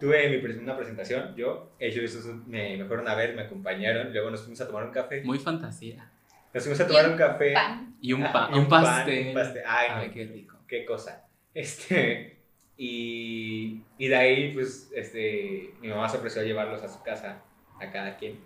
[0.00, 2.14] tuve mi una presentación, yo, ellos
[2.46, 5.22] me, me fueron a ver, me acompañaron, luego nos fuimos a tomar un café.
[5.22, 6.10] Muy fantasía.
[6.54, 7.52] Nos fuimos a tomar un café.
[7.52, 7.96] pan.
[8.00, 9.28] Y un, Ah, pa- y un pan, pastel.
[9.28, 9.62] un pastel.
[9.66, 10.56] Ay, Ay, no, qué rico.
[10.66, 11.24] qué cosa.
[11.54, 12.38] Este,
[12.76, 17.42] y, y de ahí, pues, este, mi mamá se ofreció a llevarlos a su casa,
[17.80, 18.38] a cada quien.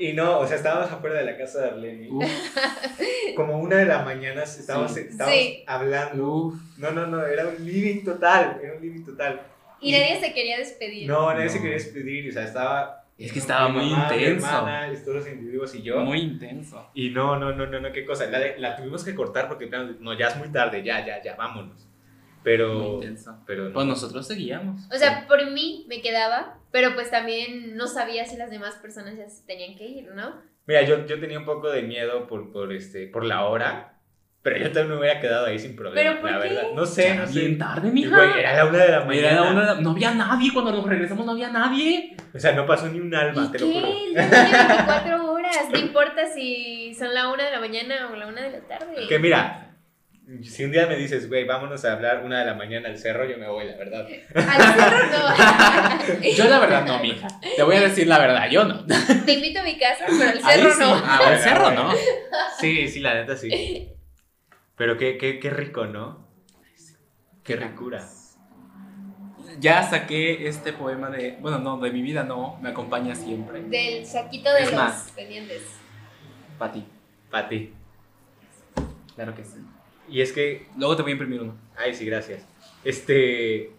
[0.00, 2.08] Y no, o sea, estábamos afuera de la casa de Arlene.
[2.10, 2.24] Uf,
[3.34, 5.00] Como una de la mañana estábamos, Sí.
[5.08, 5.64] estábamos Sí.
[5.66, 6.32] hablando.
[6.34, 6.78] uf.
[6.78, 9.40] No, no, no, era un living total, era un living total.
[9.80, 11.08] Y nadie se quería despedir.
[11.08, 11.50] No, nadie No.
[11.50, 13.04] se quería despedir, o sea, estaba...
[13.16, 14.46] Es que estaba muy mamá, intenso.
[14.46, 15.98] hermana, todos los individuos y yo.
[16.00, 16.88] Muy intenso.
[16.94, 18.26] Y no, no, no, no, no, qué cosa.
[18.30, 21.84] La, la tuvimos que cortar porque, no, ya es muy tarde, ya, ya, ya, vámonos.
[21.84, 23.36] Muy Pero, intenso.
[23.44, 23.72] pero no.
[23.74, 24.86] Pues nosotros seguíamos.
[24.92, 29.16] O sea, por mí me quedaba, pero pues también no sabía si las demás personas
[29.16, 30.40] ya se tenían que ir, ¿no?
[30.66, 33.97] Mira, yo, yo tenía un poco de miedo por, por, este, por la hora,
[34.42, 36.48] pero yo también me hubiera quedado ahí sin problema, ¿Pero por la qué?
[36.48, 36.62] verdad.
[36.74, 37.40] No sé, Ya no sé.
[37.40, 38.16] bien tarde, mija.
[38.16, 39.26] güey, era la una de la mañana.
[39.28, 40.52] Era la una de la- No había nadie.
[40.52, 42.16] Cuando nos regresamos no había nadie.
[42.34, 43.88] O sea, no pasó ni un alma, ¿Y te lo juro.
[43.88, 44.10] qué?
[44.10, 45.56] Día tiene 24 horas.
[45.72, 49.06] No importa si son la una de la mañana o la una de la tarde.
[49.08, 49.74] Que mira,
[50.42, 53.24] si un día me dices, güey, vámonos a hablar una de la mañana al cerro,
[53.28, 54.06] yo me voy, la verdad.
[54.34, 56.22] Al cerro no.
[56.36, 57.26] Yo la verdad no, mija.
[57.56, 58.84] Te voy a decir la verdad, yo no.
[59.26, 60.80] Te invito a mi casa, pero al cerro sí.
[60.80, 60.94] no.
[61.04, 61.92] Ah, al cerro no.
[62.60, 63.88] Sí, sí, la neta sí.
[64.78, 66.26] Pero qué, qué, qué rico, ¿no?
[67.42, 68.08] Qué ricura.
[69.58, 71.36] Ya saqué este poema de.
[71.40, 72.58] Bueno, no, de mi vida no.
[72.62, 73.62] Me acompaña siempre.
[73.62, 75.10] Del saquito de Es los más.
[75.16, 75.62] pendientes.
[76.58, 76.84] Para ti.
[77.30, 77.72] Para ti.
[79.14, 79.58] Claro que sí.
[80.08, 81.56] Y es que Luego te voy a imprimir uno.
[81.76, 82.46] Ay, sí, gracias.
[82.84, 83.72] Este.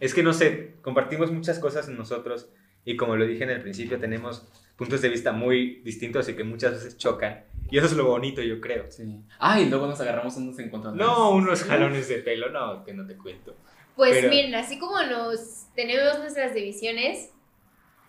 [0.00, 2.48] Es que no sé, compartimos muchas cosas en nosotros
[2.84, 6.44] y como lo dije en el principio, tenemos puntos de vista muy distintos y que
[6.44, 7.44] muchas veces chocan.
[7.70, 8.90] Y eso es lo bonito, yo creo.
[8.90, 9.20] Sí.
[9.38, 10.98] Ah, y luego nos agarramos unos encontrones.
[11.00, 13.56] No unos jalones de pelo, no, que no te cuento.
[13.96, 17.30] Pues Pero- miren, así como nos tenemos nuestras divisiones,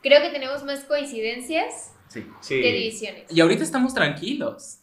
[0.01, 2.26] creo que tenemos más coincidencias Sí.
[2.41, 2.61] Sí.
[2.61, 3.32] que divisiones.
[3.32, 4.80] Y ahorita estamos tranquilos.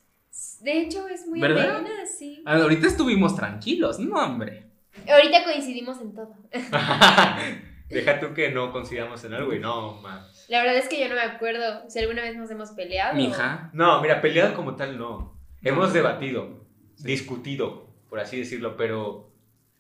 [0.61, 1.77] De hecho, es muy ¿Verdad?
[1.77, 2.43] amena, sí.
[2.47, 3.99] Ah, Ahorita estuvimos tranquilos.
[3.99, 4.65] No, hombre.
[5.09, 6.35] Ahorita coincidimos en todo.
[7.89, 10.30] Deja tú que no coincidamos en algo y no, más.
[10.51, 13.15] La verdad es que yo no me acuerdo si alguna vez nos hemos peleado.
[13.15, 13.71] Mija.
[13.73, 15.39] No, mira, peleado como tal no.
[15.63, 16.67] Hemos debatido,
[16.99, 19.31] discutido, por así decirlo, pero,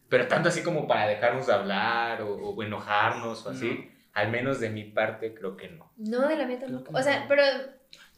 [0.08, 4.60] pero tanto así como para dejarnos de hablar o, o enojarnos o así, al menos
[4.60, 5.90] de mi parte creo que no.
[5.96, 6.96] No, de la mía tampoco.
[6.96, 7.24] O sea, no.
[7.26, 7.42] pero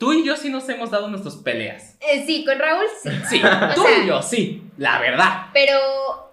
[0.02, 1.96] Tú y yo sí nos hemos dado nuestras peleas.
[2.00, 3.10] eh, sí, con Raúl sí.
[3.30, 3.40] Sí,
[3.76, 5.46] tú sea- y yo sí, la verdad.
[5.52, 5.78] Pero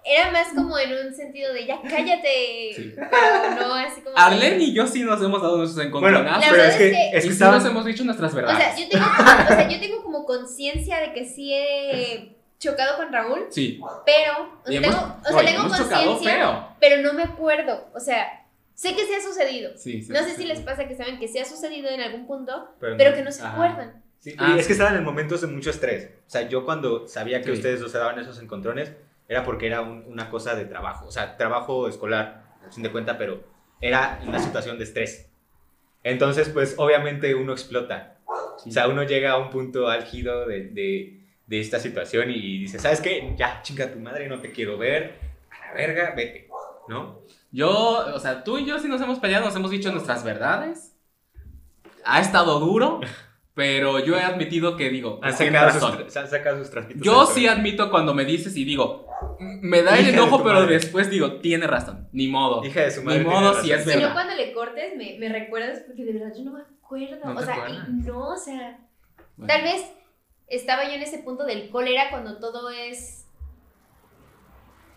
[0.04, 2.72] era más como en un sentido de ya cállate.
[2.74, 2.92] Sí.
[2.96, 4.16] Pero no así como.
[4.16, 6.40] de- Arlen y yo sí nos hemos dado nuestros encontronazos.
[6.40, 8.32] La pero verdad es que, es que- es que y sí nos hemos dicho nuestras
[8.32, 8.58] O verdades.
[8.64, 12.96] sea, yo tengo, como, o sea, yo tengo como conciencia de que sí he chocado
[12.96, 13.80] con Raúl, Sí.
[14.04, 14.60] pero.
[14.64, 14.94] O sea, hemos,
[15.44, 17.88] tengo, o sea, conciencia, pero no me acuerdo.
[17.94, 18.39] O sea,
[18.80, 19.72] sé que sí ha sucedido.
[19.76, 20.48] Sí, sí, No sé sí, si sí.
[20.48, 23.16] les pasa que saben que sí ha sucedido en algún punto, Pero pero no.
[23.16, 23.52] que no se Ajá.
[23.52, 24.02] acuerdan.
[24.20, 24.68] Sí, Ah, y es sí.
[24.68, 26.10] que estaban en momentos de mucho estrés.
[26.26, 27.52] O sea, yo cuando sabía que Sí.
[27.52, 28.92] ustedes dos se daban esos encontrones,
[29.28, 31.06] era porque era un- una cosa de trabajo.
[31.06, 33.44] O sea, trabajo escolar, sin de cuenta, pero
[33.80, 35.28] era una situación de estrés.
[36.02, 38.16] Entonces, pues, obviamente uno explota.
[38.58, 38.70] Sí.
[38.70, 42.78] O sea, uno llega a un punto álgido de, de, de esta situación y dice,
[42.78, 43.34] ¿sabes qué?
[43.36, 45.14] Ya, chinga tu madre, no te quiero ver.
[45.50, 46.48] A la verga, vete.
[46.88, 47.20] ¿No?
[47.52, 50.94] Yo, o sea, tú y yo sí nos hemos peleado, nos hemos dicho nuestras verdades.
[52.04, 53.00] Ha estado duro,
[53.54, 55.98] pero yo he admitido que digo, Han sacado, sus, razón.
[55.98, 57.02] tra- se han sacado sus trapitos.
[57.02, 59.06] Yo sí admito cuando me dices y digo,
[59.38, 60.74] "Mm, me da el Hija de enojo, tu pero madre.
[60.74, 62.64] después digo, tiene razón, ni modo.
[62.64, 63.18] Hija de su madre.
[63.20, 64.08] Ni modo si es Si verdad.
[64.08, 67.16] no, cuando le cortes, me, me recuerdas porque de verdad yo no me acuerdo.
[67.24, 68.78] ¿No o sea, y- no, o sea,
[69.36, 69.84] Bueno, tal vez
[70.48, 73.19] estaba yo en ese punto del cólera cuando todo es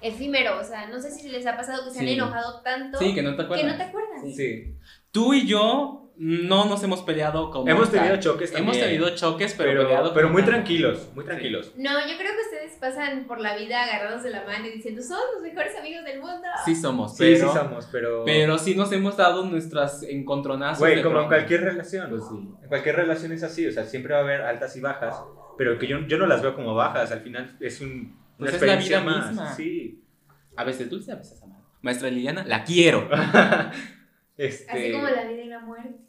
[0.04, 0.60] efímero.
[0.60, 2.14] O sea, no sé si les ha pasado que se han Sí.
[2.14, 3.66] enojado tanto Sí, que no te que acuerdas.
[3.72, 4.22] no te acuerdas.
[4.26, 4.34] Sí.
[4.36, 4.76] Sí.
[5.12, 8.02] Tú y yo no nos hemos peleado como Hemos tal.
[8.02, 8.76] tenido choques también.
[8.76, 10.52] Hemos tenido choques, pero, pero, peleado pero muy tal.
[10.52, 11.74] tranquilos, muy tranquilos.
[11.76, 15.02] No, yo creo que ustedes pasan por la vida agarrados de la mano y diciendo,
[15.02, 16.48] son los mejores amigos del mundo.
[16.66, 18.24] Sí somos, Sí, pero, sí somos, pero...
[18.26, 20.80] pero sí nos hemos dado nuestras encontronazos.
[20.80, 21.30] Güey, como en pronto.
[21.30, 22.10] cualquier relación.
[22.12, 22.48] Pues sí.
[22.62, 25.16] En cualquier relación es así, o sea, siempre va a haber altas y bajas,
[25.58, 28.54] pero que yo, yo no las veo como bajas, al final es un, una Pues
[28.54, 29.28] es la experiencia vida más.
[29.30, 29.54] misma.
[29.54, 30.04] Sí.
[30.56, 31.68] A veces dulce, a veces amargo.
[31.82, 33.10] Maestra Liliana, la quiero.
[34.38, 34.72] este...
[34.72, 36.00] Así como la vida y la muerte.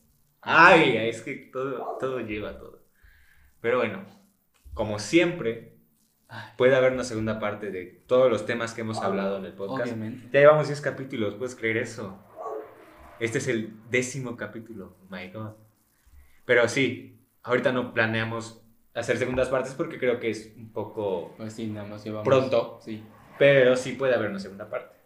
[0.41, 2.83] Ay, es que todo, todo lleva todo.
[3.61, 4.05] Pero bueno,
[4.75, 5.79] como siempre,
[6.57, 9.93] puede haber una segunda parte de todos los temas que hemos hablado en el podcast.
[9.93, 10.29] obviamente.
[10.33, 12.23] Ya llevamos 10 capítulos, ¿puedes creer eso?
[13.21, 15.53] Este es el décimo capítulo, oh my god.
[16.45, 18.64] Pero sí, ahorita no planeamos
[18.95, 21.35] hacer segundas partes porque creo que es un poco...
[21.37, 22.25] Pues sí, nada más llevamos.
[22.25, 22.79] Pronto.
[22.83, 23.03] Sí.
[23.39, 24.97] Pero sí puede haber una segunda parte.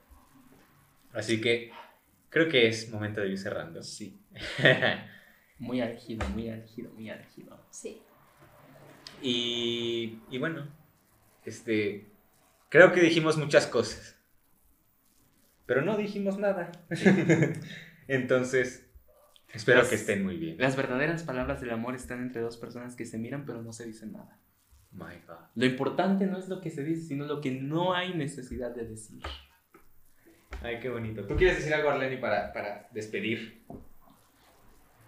[1.13, 1.73] Así que
[2.29, 3.83] creo que es momento de ir cerrando.
[3.83, 4.21] Sí.
[5.59, 7.59] Muy álgido, muy álgido, muy álgido.
[7.71, 8.01] Sí.
[9.21, 10.69] y, y bueno,
[11.45, 12.07] este...
[12.69, 14.17] Creo que dijimos muchas cosas.
[15.67, 16.71] Pero no dijimos nada.
[18.09, 18.88] Entonces,
[19.53, 20.57] espero Las- que estén muy bien.
[20.59, 23.85] Las verdaderas palabras del amor están entre dos personas que se miran pero no se
[23.87, 24.39] dicen nada.
[24.93, 25.37] My God.
[25.55, 28.87] Lo importante no es lo que se dice, sino lo que no hay necesidad de
[28.87, 29.23] decir.
[30.63, 31.25] Ay, qué bonito.
[31.27, 33.65] ¿Tú quieres decir algo, Arleni, para, para despedir?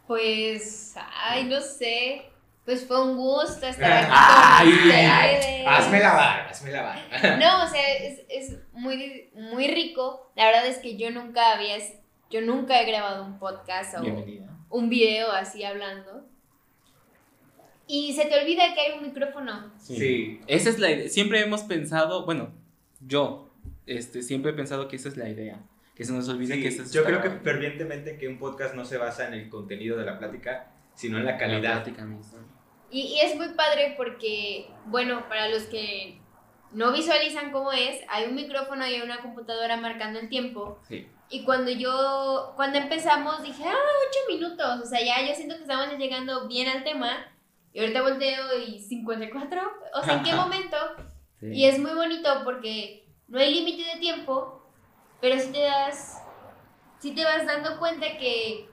[0.06, 2.22] Pues, ay, no sé.
[2.64, 5.66] Pues fue un gusto estar aquí Ay, con ay, ustedes.
[5.66, 7.36] Hazme la barba, hazme la barba.
[7.38, 10.30] No, o sea, es, es muy, muy rico.
[10.36, 11.76] La verdad es que yo nunca había,
[12.30, 14.56] yo nunca he grabado un podcast o Bienvenida.
[14.68, 16.24] un video así hablando.
[17.86, 19.72] Y se te olvida que hay un micrófono.
[19.78, 20.40] Sí.
[20.46, 21.08] Esa es la idea.
[21.08, 22.52] Siempre hemos pensado, bueno,
[23.04, 23.50] yo
[23.86, 25.60] este, siempre he pensado que esa es la idea.
[25.96, 28.74] Que se nos olvide Sí, que esa es yo creo que fervientemente que un podcast
[28.76, 31.82] no se basa en el contenido de la plática, sino en la la calidad.
[31.82, 32.38] plática misma.
[32.92, 36.19] Y, y es muy padre porque, bueno, para los que
[36.72, 40.80] no visualizan cómo es, hay un micrófono y hay una computadora marcando el tiempo.
[40.88, 41.08] Sí.
[41.28, 43.74] Y cuando yo, cuando empezamos, dije, ah,
[44.08, 44.80] ocho minutos.
[44.82, 47.26] O sea, ya yo siento que estamos llegando bien al tema.
[47.72, 49.60] Y ahorita volteo y 54.
[49.94, 50.76] O sea, ¿en qué momento?
[51.38, 51.46] Sí.
[51.52, 54.68] Y es muy bonito porque no hay límite de tiempo,
[55.20, 56.20] pero si te das,
[56.98, 58.68] si te vas dando cuenta que,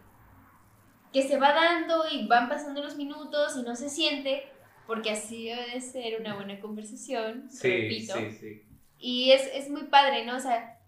[1.14, 4.52] que se va dando y van pasando los minutos y no se siente,
[4.88, 8.15] porque así debe de ser una buena conversación, Sí, repito.
[8.15, 8.63] sí, sí.
[8.99, 10.38] Y es, es muy padre, ¿no?
[10.38, 10.79] O sea,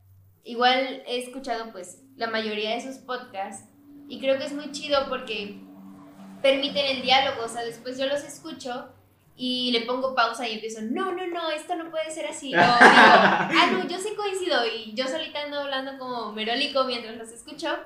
[0.44, 3.70] igual he escuchado pues la mayoría de sus podcasts
[4.08, 5.60] y creo que es muy chido porque
[6.42, 8.90] permiten el diálogo, o sea, después yo los escucho
[9.36, 12.48] y le pongo pausa y empiezo, no, no, no, esto no puede ser así.
[12.54, 17.16] O digo, ah, no, yo sí coincido y yo solita ando hablando como merólico mientras
[17.18, 17.78] los escucho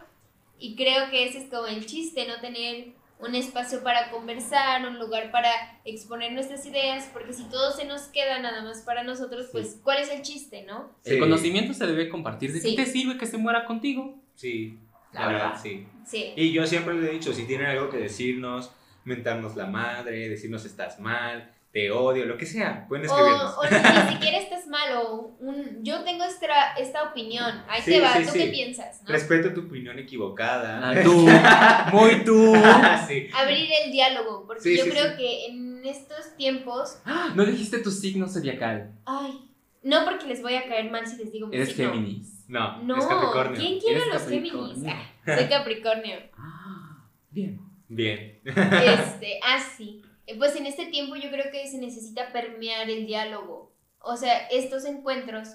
[0.58, 5.00] y creo que ese es como el chiste, no tener un espacio para conversar, un
[5.00, 5.50] lugar para
[5.86, 10.00] exponer nuestras ideas, porque si todo se nos queda nada más para nosotros, pues ¿cuál
[10.00, 10.92] es el chiste, no?
[11.06, 12.52] El conocimiento se debe compartir.
[12.52, 12.76] ¿De Sí.
[12.76, 14.22] qué te sirve que se muera contigo?
[14.36, 14.78] Sí,
[15.14, 15.62] La la verdad, verdad.
[15.64, 15.88] sí.
[16.06, 16.34] Sí.
[16.36, 18.72] Y yo siempre le he dicho, si tienen algo que decirnos,
[19.06, 23.56] mentarnos la madre, decirnos estás mal, te odio, lo que sea, pueden O, escribirnos.
[23.58, 28.00] o ni siquiera estás mal, o un, yo tengo esta, esta opinión, ahí Sí, te
[28.02, 28.40] va, sí, ¿tú sí.
[28.40, 29.02] qué piensas?
[29.02, 29.10] no?
[29.10, 30.92] Respeto tu opinión equivocada.
[30.92, 31.28] Ah, tú,
[31.98, 32.54] muy tú.
[33.08, 33.28] sí.
[33.36, 35.18] Abrir el diálogo, porque Sí, yo sí, creo sí.
[35.18, 37.00] que en estos tiempos,
[37.36, 38.92] No dijiste tu signo zodiacal.
[39.06, 39.50] ay,
[39.82, 41.92] no porque les voy a caer mal si les digo mi Eres signo.
[41.92, 42.46] Géminis.
[42.48, 43.60] No, No, es Capricornio.
[43.60, 44.28] ¿quién quiere a los.
[44.30, 44.78] Géminis?
[44.88, 46.18] Ah, soy Capricornio.
[46.38, 47.60] Ah, Bien.
[47.90, 48.40] Bien.
[48.46, 50.04] Este, así.
[50.38, 53.72] Pues en este tiempo yo creo que se necesita permear el diálogo.
[54.00, 55.50] O sea, estos encuentros,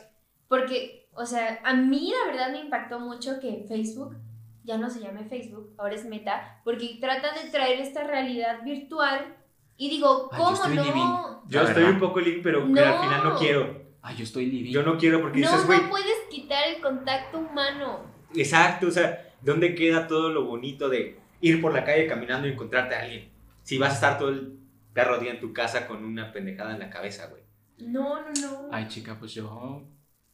[0.48, 4.16] porque, o sea, a mí la verdad me impactó mucho que Facebook
[4.64, 9.34] ya no se llame Facebook, ahora es Meta, porque tratan de traer esta realidad virtual
[9.78, 10.84] y digo, Ay, yo ¿cómo estoy no?
[10.84, 11.48] living.
[11.48, 12.80] Yo estoy un poco link, pero No.
[12.84, 13.82] al final no quiero.
[14.02, 14.70] Ay, yo estoy living.
[14.70, 18.00] Yo no quiero porque No, dices, güey, no puedes quitar el contacto humano.
[18.34, 22.52] exacto, o sea, ¿dónde queda todo lo bonito de ir por la calle caminando y
[22.52, 23.30] encontrarte a alguien?
[23.68, 24.58] Si vas a estar todo el
[24.94, 27.42] perro día en tu casa con una pendejada en la cabeza, güey.
[27.76, 28.68] No, no, no.
[28.72, 29.82] Ay, chica, pues yo.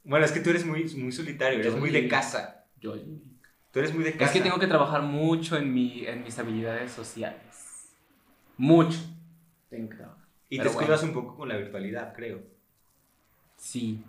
[0.04, 2.08] Bueno, es que tú eres muy, muy solitario, eres Yo muy de sí.
[2.08, 2.64] casa.
[2.78, 2.94] yo
[3.72, 4.26] Tú eres muy de casa.
[4.26, 7.92] es que tengo que trabajar mucho en, mi, en mis habilidades sociales.
[8.56, 9.00] Mucho.
[9.68, 10.24] Tengo que trabajar.
[10.48, 12.40] Y te escudas un poco con la virtualidad, creo.
[13.56, 14.04] Sí.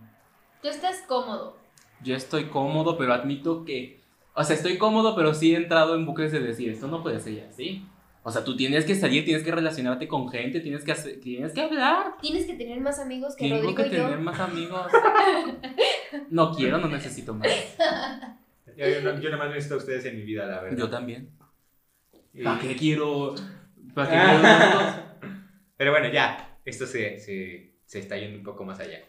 [0.62, 1.58] Tú estás cómodo.
[2.04, 4.02] Yo estoy cómodo, pero admito que.
[4.36, 7.20] O sea, estoy cómodo, pero sí he entrado en bucles de decir, esto no puede
[7.20, 7.88] ser así.
[8.28, 11.54] O sea, tú tienes que salir, tienes que relacionarte con gente, tienes que, hacer, tienes
[11.54, 12.16] que hablar.
[12.20, 14.04] Tienes que tener más amigos que Tengo Rodrigo que y yo.
[14.06, 14.92] tener más amigos.
[16.30, 17.48] No quiero, no necesito más.
[18.78, 20.78] Yo, yo, no- yo nada más necesito a ustedes en mi vida, la verdad.
[20.78, 21.30] Yo también.
[22.34, 23.36] Y- ¿Para qué quiero?
[23.94, 25.04] ¿Para qué quiero tantos?
[25.78, 29.00] Pero bueno, ya, esto se, se, se está yendo un poco más allá.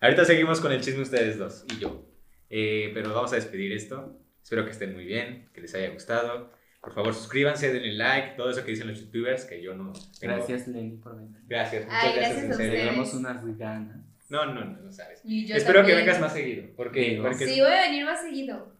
[0.00, 2.06] Ahorita seguimos con el chisme ustedes dos y yo.
[2.50, 4.18] Eh, pero vamos a despedir esto.
[4.42, 6.52] Espero que estén muy bien, que les haya gustado.
[6.84, 9.92] Por favor, suscríbanse, denle like, todo eso que dicen los youtubers, que yo no...
[10.20, 11.36] tengo- Gracias, Lenny, por venir.
[11.46, 12.84] Gracias, muchas Ay, gracias, gracias en serio.
[12.84, 13.96] Tenemos unas ganas.
[14.28, 15.20] No, no, no, no sabes.
[15.24, 17.00] Espero que vengas más seguido, porque...
[17.00, 17.24] Digo.
[17.24, 18.74] porque Sí, voy a venir más seguido.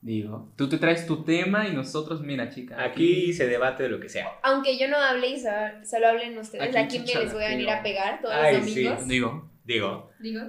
[0.00, 2.82] Digo, tú te traes tu tema y nosotros, mira, chica.
[2.82, 4.28] aquí se debate de lo que sea.
[4.42, 7.48] Aunque yo no hable y solo, solo hablen ustedes, Aquí aquí me les voy a
[7.48, 8.82] venir a pegar todos Ay, los sí.
[8.84, 9.08] domingos.
[9.08, 10.42] Digo, Digo, Digo,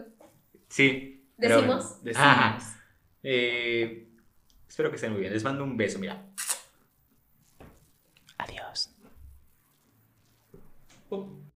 [0.68, 1.26] sí.
[1.40, 2.04] pero decimos.
[2.04, 2.28] decimos.
[2.28, 2.58] Ajá.
[3.24, 4.08] Eh,
[4.68, 5.32] espero que estén muy bien.
[5.32, 6.22] Les mando un beso, mira.
[11.16, 11.45] Bom,